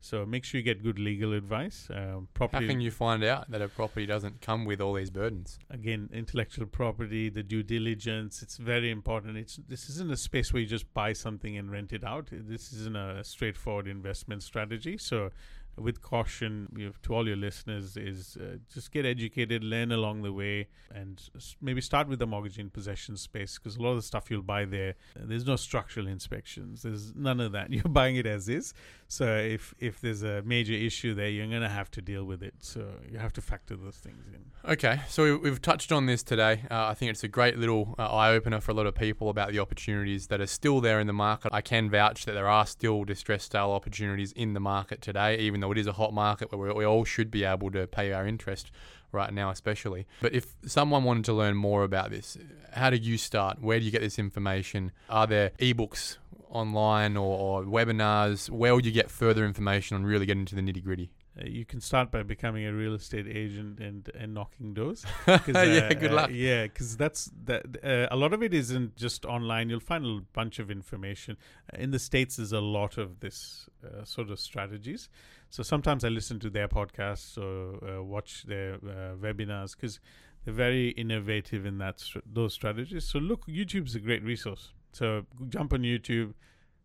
So 0.00 0.24
make 0.24 0.44
sure 0.44 0.58
you 0.58 0.64
get 0.64 0.82
good 0.82 0.98
legal 0.98 1.32
advice. 1.32 1.88
Um, 1.92 2.28
How 2.38 2.46
can 2.68 2.80
you 2.80 2.90
find 2.92 3.24
out 3.24 3.50
that 3.50 3.60
a 3.60 3.68
property 3.68 4.06
doesn't 4.06 4.40
come 4.40 4.64
with 4.64 4.80
all 4.80 4.94
these 4.94 5.10
burdens? 5.10 5.58
again 5.70 6.08
intellectual 6.12 6.66
property 6.66 7.28
the 7.28 7.42
due 7.42 7.62
diligence 7.62 8.42
it's 8.42 8.56
very 8.56 8.90
important 8.90 9.36
it's 9.36 9.58
this 9.68 9.90
isn't 9.90 10.10
a 10.10 10.16
space 10.16 10.52
where 10.52 10.62
you 10.62 10.68
just 10.68 10.92
buy 10.94 11.12
something 11.12 11.56
and 11.58 11.70
rent 11.70 11.92
it 11.92 12.04
out 12.04 12.28
this 12.30 12.72
isn't 12.72 12.96
a 12.96 13.22
straightforward 13.22 13.86
investment 13.86 14.42
strategy 14.42 14.96
so 14.96 15.30
with 15.80 16.02
caution 16.02 16.68
you 16.76 16.86
have, 16.86 17.00
to 17.02 17.14
all 17.14 17.26
your 17.26 17.36
listeners 17.36 17.96
is 17.96 18.36
uh, 18.40 18.56
just 18.72 18.90
get 18.92 19.04
educated 19.06 19.62
learn 19.64 19.92
along 19.92 20.22
the 20.22 20.32
way 20.32 20.68
and 20.94 21.22
maybe 21.60 21.80
start 21.80 22.08
with 22.08 22.18
the 22.18 22.26
mortgage 22.26 22.58
in 22.58 22.70
possession 22.70 23.16
space 23.16 23.58
because 23.58 23.76
a 23.76 23.82
lot 23.82 23.90
of 23.90 23.96
the 23.96 24.02
stuff 24.02 24.30
you'll 24.30 24.42
buy 24.42 24.64
there 24.64 24.94
uh, 25.16 25.20
there's 25.24 25.46
no 25.46 25.56
structural 25.56 26.06
inspections. 26.06 26.82
There's 26.82 27.14
none 27.14 27.40
of 27.40 27.52
that. 27.52 27.70
You're 27.72 27.84
buying 27.84 28.16
it 28.16 28.26
as 28.26 28.48
is. 28.48 28.74
So 29.08 29.36
if 29.36 29.74
if 29.78 30.00
there's 30.00 30.22
a 30.22 30.42
major 30.42 30.74
issue 30.74 31.14
there 31.14 31.28
you're 31.28 31.46
going 31.46 31.62
to 31.62 31.68
have 31.68 31.90
to 31.92 32.02
deal 32.02 32.24
with 32.24 32.42
it. 32.42 32.54
So 32.60 32.86
you 33.10 33.18
have 33.18 33.32
to 33.34 33.40
factor 33.40 33.76
those 33.76 33.96
things 33.96 34.24
in. 34.34 34.70
Okay, 34.70 35.00
so 35.08 35.22
we- 35.24 35.36
we've 35.36 35.62
touched 35.62 35.92
on 35.92 36.06
this 36.06 36.22
today. 36.22 36.64
Uh, 36.70 36.86
I 36.86 36.94
think 36.94 37.10
it's 37.10 37.24
a 37.24 37.28
great 37.28 37.56
little 37.56 37.94
uh, 37.98 38.06
eye 38.06 38.32
opener 38.32 38.60
for 38.60 38.72
a 38.72 38.74
lot 38.74 38.86
of 38.86 38.94
people 38.94 39.30
about 39.30 39.52
the 39.52 39.58
opportunities 39.60 40.26
that 40.26 40.40
are 40.40 40.46
still 40.46 40.80
there 40.80 41.00
in 41.00 41.06
the 41.06 41.12
market. 41.12 41.50
I 41.54 41.60
can 41.62 41.88
vouch 41.90 42.24
that 42.26 42.32
there 42.32 42.48
are 42.48 42.66
still 42.66 43.04
distressed 43.04 43.52
sale 43.52 43.70
opportunities 43.70 44.32
in 44.32 44.52
the 44.54 44.60
market 44.60 45.00
today, 45.00 45.38
even 45.38 45.60
though 45.60 45.67
it 45.72 45.78
is 45.78 45.86
a 45.86 45.92
hot 45.92 46.12
market 46.12 46.52
where 46.52 46.68
we, 46.68 46.80
we 46.80 46.84
all 46.84 47.04
should 47.04 47.30
be 47.30 47.44
able 47.44 47.70
to 47.72 47.86
pay 47.86 48.12
our 48.12 48.26
interest 48.26 48.70
right 49.12 49.32
now, 49.32 49.50
especially. 49.50 50.06
But 50.20 50.34
if 50.34 50.54
someone 50.66 51.04
wanted 51.04 51.24
to 51.26 51.32
learn 51.32 51.56
more 51.56 51.84
about 51.84 52.10
this, 52.10 52.36
how 52.72 52.90
do 52.90 52.96
you 52.96 53.16
start? 53.18 53.60
Where 53.60 53.78
do 53.78 53.84
you 53.84 53.90
get 53.90 54.02
this 54.02 54.18
information? 54.18 54.92
Are 55.08 55.26
there 55.26 55.50
ebooks 55.58 56.18
online 56.50 57.16
or, 57.16 57.38
or 57.38 57.62
webinars? 57.64 58.50
Where 58.50 58.74
would 58.74 58.86
you 58.86 58.92
get 58.92 59.10
further 59.10 59.44
information 59.44 59.96
on 59.96 60.04
really 60.04 60.26
getting 60.26 60.40
into 60.40 60.54
the 60.54 60.62
nitty 60.62 60.84
gritty? 60.84 61.10
Uh, 61.38 61.46
you 61.46 61.64
can 61.64 61.80
start 61.80 62.10
by 62.10 62.22
becoming 62.22 62.64
a 62.66 62.72
real 62.72 62.94
estate 62.94 63.26
agent 63.26 63.80
and 63.80 64.10
and 64.14 64.34
knocking 64.34 64.74
doors. 64.74 65.04
yeah, 65.26 65.92
good 65.94 66.12
luck. 66.12 66.30
yeah, 66.32 66.64
because 66.64 66.96
that's 66.96 67.30
that. 67.44 67.64
Uh, 67.82 68.06
a 68.10 68.16
lot 68.16 68.32
of 68.32 68.42
it 68.42 68.54
isn't 68.54 68.96
just 68.96 69.24
online. 69.24 69.68
You'll 69.68 69.80
find 69.80 70.04
a 70.04 70.20
bunch 70.32 70.58
of 70.58 70.70
information. 70.70 71.36
Uh, 71.72 71.78
in 71.78 71.90
the 71.90 71.98
states, 71.98 72.36
there's 72.36 72.52
a 72.52 72.60
lot 72.60 72.98
of 72.98 73.20
this 73.20 73.68
uh, 73.84 74.04
sort 74.04 74.30
of 74.30 74.40
strategies. 74.40 75.08
So 75.50 75.62
sometimes 75.62 76.04
I 76.04 76.08
listen 76.08 76.38
to 76.40 76.50
their 76.50 76.68
podcasts 76.68 77.38
or 77.38 77.98
uh, 77.98 78.02
watch 78.02 78.44
their 78.44 78.74
uh, 78.74 79.16
webinars 79.16 79.74
because 79.74 80.00
they're 80.44 80.54
very 80.54 80.90
innovative 80.90 81.64
in 81.64 81.78
that 81.78 82.00
str- 82.00 82.18
those 82.26 82.52
strategies. 82.52 83.04
So 83.04 83.18
look, 83.18 83.46
YouTube's 83.46 83.94
a 83.94 84.00
great 84.00 84.22
resource. 84.22 84.72
So 84.92 85.26
jump 85.48 85.72
on 85.72 85.82
YouTube, 85.82 86.34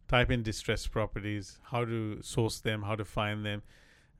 type 0.07 0.31
in 0.31 0.43
distressed 0.43 0.91
properties, 0.91 1.59
how 1.63 1.85
to 1.85 2.21
source 2.21 2.59
them, 2.59 2.83
how 2.83 2.95
to 2.95 3.05
find 3.05 3.45
them 3.45 3.63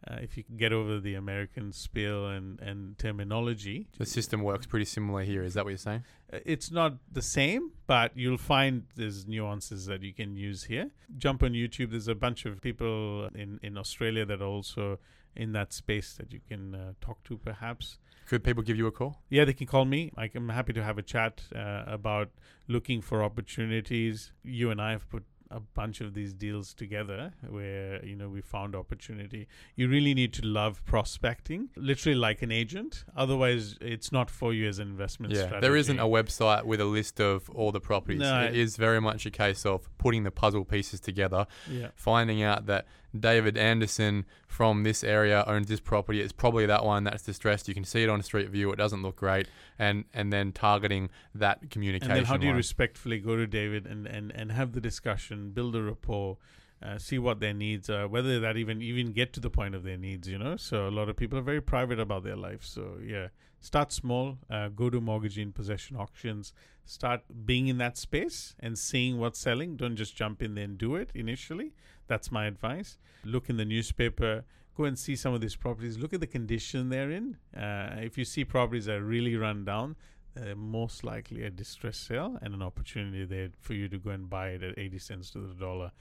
uh, 0.08 0.18
if 0.22 0.38
you 0.38 0.44
can 0.44 0.58
get 0.58 0.74
over 0.74 1.00
the 1.00 1.16
American 1.16 1.72
spiel 1.72 2.28
and, 2.28 2.60
and 2.60 2.98
terminology. 2.98 3.88
The 3.98 4.06
system 4.06 4.42
works 4.42 4.66
pretty 4.66 4.86
similar 4.86 5.24
here. 5.24 5.44
Is 5.44 5.54
that 5.54 5.64
what 5.64 5.72
you're 5.72 5.78
saying? 5.78 6.04
Uh, 6.32 6.40
It's 6.46 6.72
not 6.72 6.94
the 7.12 7.22
same, 7.22 7.72
but 7.88 8.12
you'll 8.16 8.38
find 8.38 8.84
there's 8.96 9.28
nuances 9.28 9.86
that 9.86 10.02
you 10.02 10.14
can 10.14 10.36
use 10.36 10.66
here. 10.66 10.92
Jump 11.18 11.44
on 11.44 11.52
YouTube. 11.52 11.92
There's 11.92 12.08
a 12.08 12.16
bunch 12.16 12.46
of 12.46 12.62
people 12.62 13.30
in, 13.36 13.60
in 13.64 13.78
Australia 13.78 14.26
that 14.26 14.42
are 14.42 14.46
also 14.46 15.00
in 15.36 15.52
that 15.54 15.74
space 15.74 16.14
that 16.14 16.32
you 16.32 16.40
can 16.48 16.76
uh, 16.76 16.94
talk 17.02 17.24
to, 17.24 17.38
perhaps. 17.38 17.98
Could 18.28 18.44
people 18.44 18.64
give 18.64 18.78
you 18.78 18.88
a 18.88 18.92
call? 18.92 19.22
Yeah, 19.30 19.46
they 19.46 19.54
can 19.54 19.68
call 19.68 19.86
me. 19.86 20.12
I 20.16 20.30
am 20.36 20.50
happy 20.50 20.74
to 20.74 20.84
have 20.84 20.98
a 20.98 21.02
chat 21.02 21.42
uh, 21.56 21.84
about 21.88 22.30
looking 22.68 23.02
for 23.02 23.24
opportunities. 23.24 24.32
You 24.44 24.72
and 24.72 24.82
I 24.82 24.92
have 24.92 25.10
put 25.10 25.24
a 25.54 25.60
bunch 25.60 26.02
of 26.02 26.14
these 26.14 26.34
deals 26.34 26.74
together 26.74 27.32
where 27.50 28.04
you 28.04 28.16
know 28.16 28.28
we 28.28 28.42
found 28.42 28.76
opportunity 28.76 29.48
you 29.76 29.88
really 29.88 30.14
need 30.14 30.34
to 30.34 30.44
love 30.46 30.84
prospecting 30.86 31.70
literally 31.76 32.18
like 32.18 32.42
an 32.42 32.52
agent 32.52 33.06
otherwise 33.16 33.78
it's 33.82 34.12
not 34.12 34.30
for 34.30 34.54
you 34.54 34.68
as 34.68 34.80
an 34.80 34.88
investment 34.88 35.32
Yeah, 35.34 35.46
strategy 35.46 35.62
there 35.62 35.76
isn't 35.76 36.00
a 36.00 36.06
website 36.06 36.64
with 36.66 36.82
a 36.82 36.86
list 36.86 37.20
of 37.22 37.50
all 37.52 37.72
the 37.72 37.80
properties. 37.80 38.20
No. 38.20 38.42
It 38.46 38.56
is 38.56 38.78
very 38.78 39.00
much 39.00 39.26
a 39.26 39.32
case 39.32 39.66
of 39.66 39.90
putting 39.98 40.24
the 40.24 40.32
puzzle 40.32 40.66
pieces 40.66 41.00
together, 41.00 41.46
yeah 41.70 41.90
finding 41.96 42.42
out 42.44 42.66
that 42.66 42.86
David 43.18 43.58
Anderson 43.58 44.26
from 44.48 44.84
this 44.84 45.04
area 45.04 45.44
owns 45.46 45.68
this 45.68 45.80
property. 45.80 46.22
It's 46.22 46.34
probably 46.34 46.66
that 46.66 46.84
one 46.84 47.04
that's 47.04 47.24
distressed. 47.24 47.68
You 47.68 47.74
can 47.74 47.86
see 47.86 48.04
it 48.04 48.10
on 48.10 48.20
a 48.20 48.24
Street 48.24 48.50
View. 48.50 48.72
It 48.72 48.78
doesn't 48.78 49.04
look 49.04 49.18
great, 49.18 49.48
and 49.78 50.06
and 50.14 50.34
then 50.34 50.52
targeting 50.52 51.10
that 51.36 51.70
communication. 51.70 52.12
and 52.12 52.18
then 52.18 52.26
how 52.26 52.38
do 52.38 52.46
you 52.46 52.52
line. 52.52 52.58
respectfully 52.58 53.20
go 53.20 53.36
to 53.36 53.46
David 53.46 53.86
and, 53.86 54.08
and, 54.08 54.32
and 54.32 54.52
have 54.52 54.74
the 54.74 54.82
discussion, 54.82 55.52
build 55.52 55.76
a 55.76 55.84
rapport, 55.84 56.38
uh, 56.82 56.98
see 56.98 57.20
what 57.20 57.40
their 57.40 57.54
needs 57.54 57.90
are, 57.90 58.08
whether 58.08 58.40
that 58.40 58.58
even 58.58 58.82
even 58.82 59.14
get 59.14 59.32
to 59.34 59.40
the 59.40 59.50
point 59.50 59.76
of 59.76 59.84
their 59.84 59.98
needs, 59.98 60.28
you 60.28 60.38
know. 60.38 60.58
So 60.58 60.88
a 60.88 60.92
lot 60.92 61.08
of 61.08 61.16
people 61.16 61.38
are 61.38 61.44
very 61.44 61.62
private 61.62 62.00
about 62.00 62.24
their 62.24 62.36
life. 62.36 62.64
So 62.64 62.98
yeah, 63.04 63.28
start 63.60 63.92
small, 63.92 64.38
uh, 64.50 64.70
go 64.70 64.90
to 64.90 65.00
mortgage 65.00 65.38
in 65.38 65.54
possession 65.54 65.96
auctions, 65.96 66.52
start 66.86 67.22
being 67.46 67.68
in 67.68 67.78
that 67.78 67.98
space 67.98 68.56
and 68.60 68.78
seeing 68.78 69.20
what's 69.20 69.40
selling. 69.40 69.78
Don't 69.78 69.96
just 69.96 70.16
jump 70.16 70.42
in 70.42 70.56
there 70.56 70.66
and 70.66 70.78
do 70.78 70.96
it 70.96 71.12
initially. 71.14 71.74
That's 72.14 72.32
my 72.32 72.46
advice. 72.46 73.00
Look 73.26 73.50
in 73.50 73.58
the 73.58 73.66
newspaper. 73.66 74.46
Go 74.78 74.84
and 74.84 75.00
see 75.00 75.16
some 75.16 75.34
of 75.34 75.42
these 75.42 75.56
properties. 75.56 75.98
Look 75.98 76.14
at 76.14 76.20
the 76.20 76.28
condition 76.28 76.90
they're 76.90 77.10
in. 77.10 77.38
Uh, 77.58 77.96
if 78.02 78.20
you 78.20 78.24
see 78.24 78.46
properties 78.46 78.86
that 78.86 78.98
are 78.98 79.04
really 79.04 79.36
run 79.36 79.66
down, 79.66 79.96
uh, 80.38 80.54
most 80.56 81.04
likely 81.04 81.44
a 81.44 81.50
distress 81.50 81.98
sale 81.98 82.38
and 82.44 82.54
an 82.54 82.62
opportunity 82.62 83.26
there 83.26 83.50
for 83.60 83.74
you 83.74 83.88
to 83.88 83.98
go 83.98 84.12
and 84.12 84.30
buy 84.30 84.50
it 84.50 84.62
at 84.62 84.78
80 84.78 85.00
cents 85.00 85.32
to 85.32 85.40
the 85.40 85.56
dollar. 85.56 85.92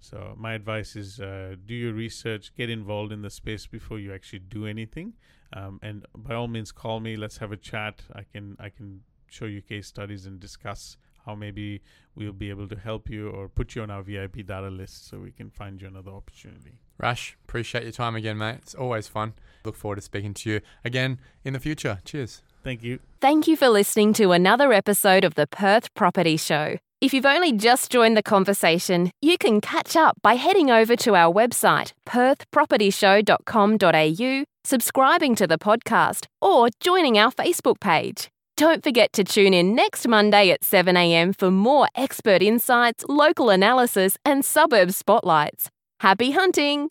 So 0.00 0.34
my 0.38 0.54
advice 0.54 0.96
is 0.96 1.20
uh, 1.20 1.56
do 1.66 1.74
your 1.74 1.92
research, 1.92 2.54
get 2.56 2.70
involved 2.70 3.12
in 3.12 3.20
the 3.20 3.28
space 3.28 3.66
before 3.66 3.98
you 3.98 4.14
actually 4.14 4.38
do 4.38 4.64
anything, 4.64 5.12
um, 5.52 5.80
and 5.82 6.06
by 6.16 6.34
all 6.34 6.48
means 6.48 6.72
call 6.72 6.98
me. 7.00 7.14
Let's 7.16 7.36
have 7.38 7.52
a 7.52 7.58
chat. 7.58 8.04
I 8.14 8.22
can 8.22 8.56
I 8.58 8.70
can 8.70 9.02
show 9.26 9.44
you 9.44 9.60
case 9.60 9.86
studies 9.86 10.24
and 10.24 10.40
discuss 10.40 10.96
how 11.28 11.34
maybe 11.34 11.82
we'll 12.14 12.32
be 12.32 12.50
able 12.50 12.66
to 12.66 12.76
help 12.76 13.10
you 13.10 13.28
or 13.28 13.48
put 13.48 13.74
you 13.74 13.82
on 13.82 13.90
our 13.90 14.02
VIP 14.02 14.46
data 14.46 14.70
list 14.70 15.08
so 15.08 15.18
we 15.18 15.30
can 15.30 15.50
find 15.50 15.80
you 15.80 15.86
another 15.86 16.10
opportunity. 16.10 16.78
Rash, 16.98 17.36
appreciate 17.44 17.82
your 17.82 17.92
time 17.92 18.16
again, 18.16 18.38
mate. 18.38 18.56
It's 18.62 18.74
always 18.74 19.06
fun. 19.06 19.34
Look 19.64 19.76
forward 19.76 19.96
to 19.96 20.02
speaking 20.02 20.32
to 20.34 20.50
you 20.50 20.60
again 20.84 21.20
in 21.44 21.52
the 21.52 21.60
future. 21.60 21.98
Cheers. 22.04 22.42
Thank 22.64 22.82
you. 22.82 22.98
Thank 23.20 23.46
you 23.46 23.56
for 23.56 23.68
listening 23.68 24.14
to 24.14 24.32
another 24.32 24.72
episode 24.72 25.24
of 25.24 25.34
the 25.34 25.46
Perth 25.46 25.92
Property 25.94 26.38
Show. 26.38 26.78
If 27.00 27.14
you've 27.14 27.26
only 27.26 27.52
just 27.52 27.92
joined 27.92 28.16
the 28.16 28.24
conversation, 28.24 29.12
you 29.22 29.38
can 29.38 29.60
catch 29.60 29.94
up 29.94 30.16
by 30.20 30.34
heading 30.34 30.68
over 30.70 30.96
to 30.96 31.14
our 31.14 31.32
website, 31.32 31.92
perthpropertyshow.com.au, 32.06 34.44
subscribing 34.64 35.36
to 35.36 35.46
the 35.46 35.58
podcast, 35.58 36.26
or 36.40 36.70
joining 36.80 37.16
our 37.16 37.30
Facebook 37.30 37.78
page. 37.78 38.28
Don't 38.58 38.82
forget 38.82 39.12
to 39.12 39.22
tune 39.22 39.54
in 39.54 39.76
next 39.76 40.08
Monday 40.08 40.50
at 40.50 40.62
7am 40.62 41.38
for 41.38 41.48
more 41.48 41.86
expert 41.94 42.42
insights, 42.42 43.04
local 43.08 43.50
analysis, 43.50 44.16
and 44.24 44.44
suburb 44.44 44.90
spotlights. 44.90 45.70
Happy 46.00 46.32
hunting! 46.32 46.88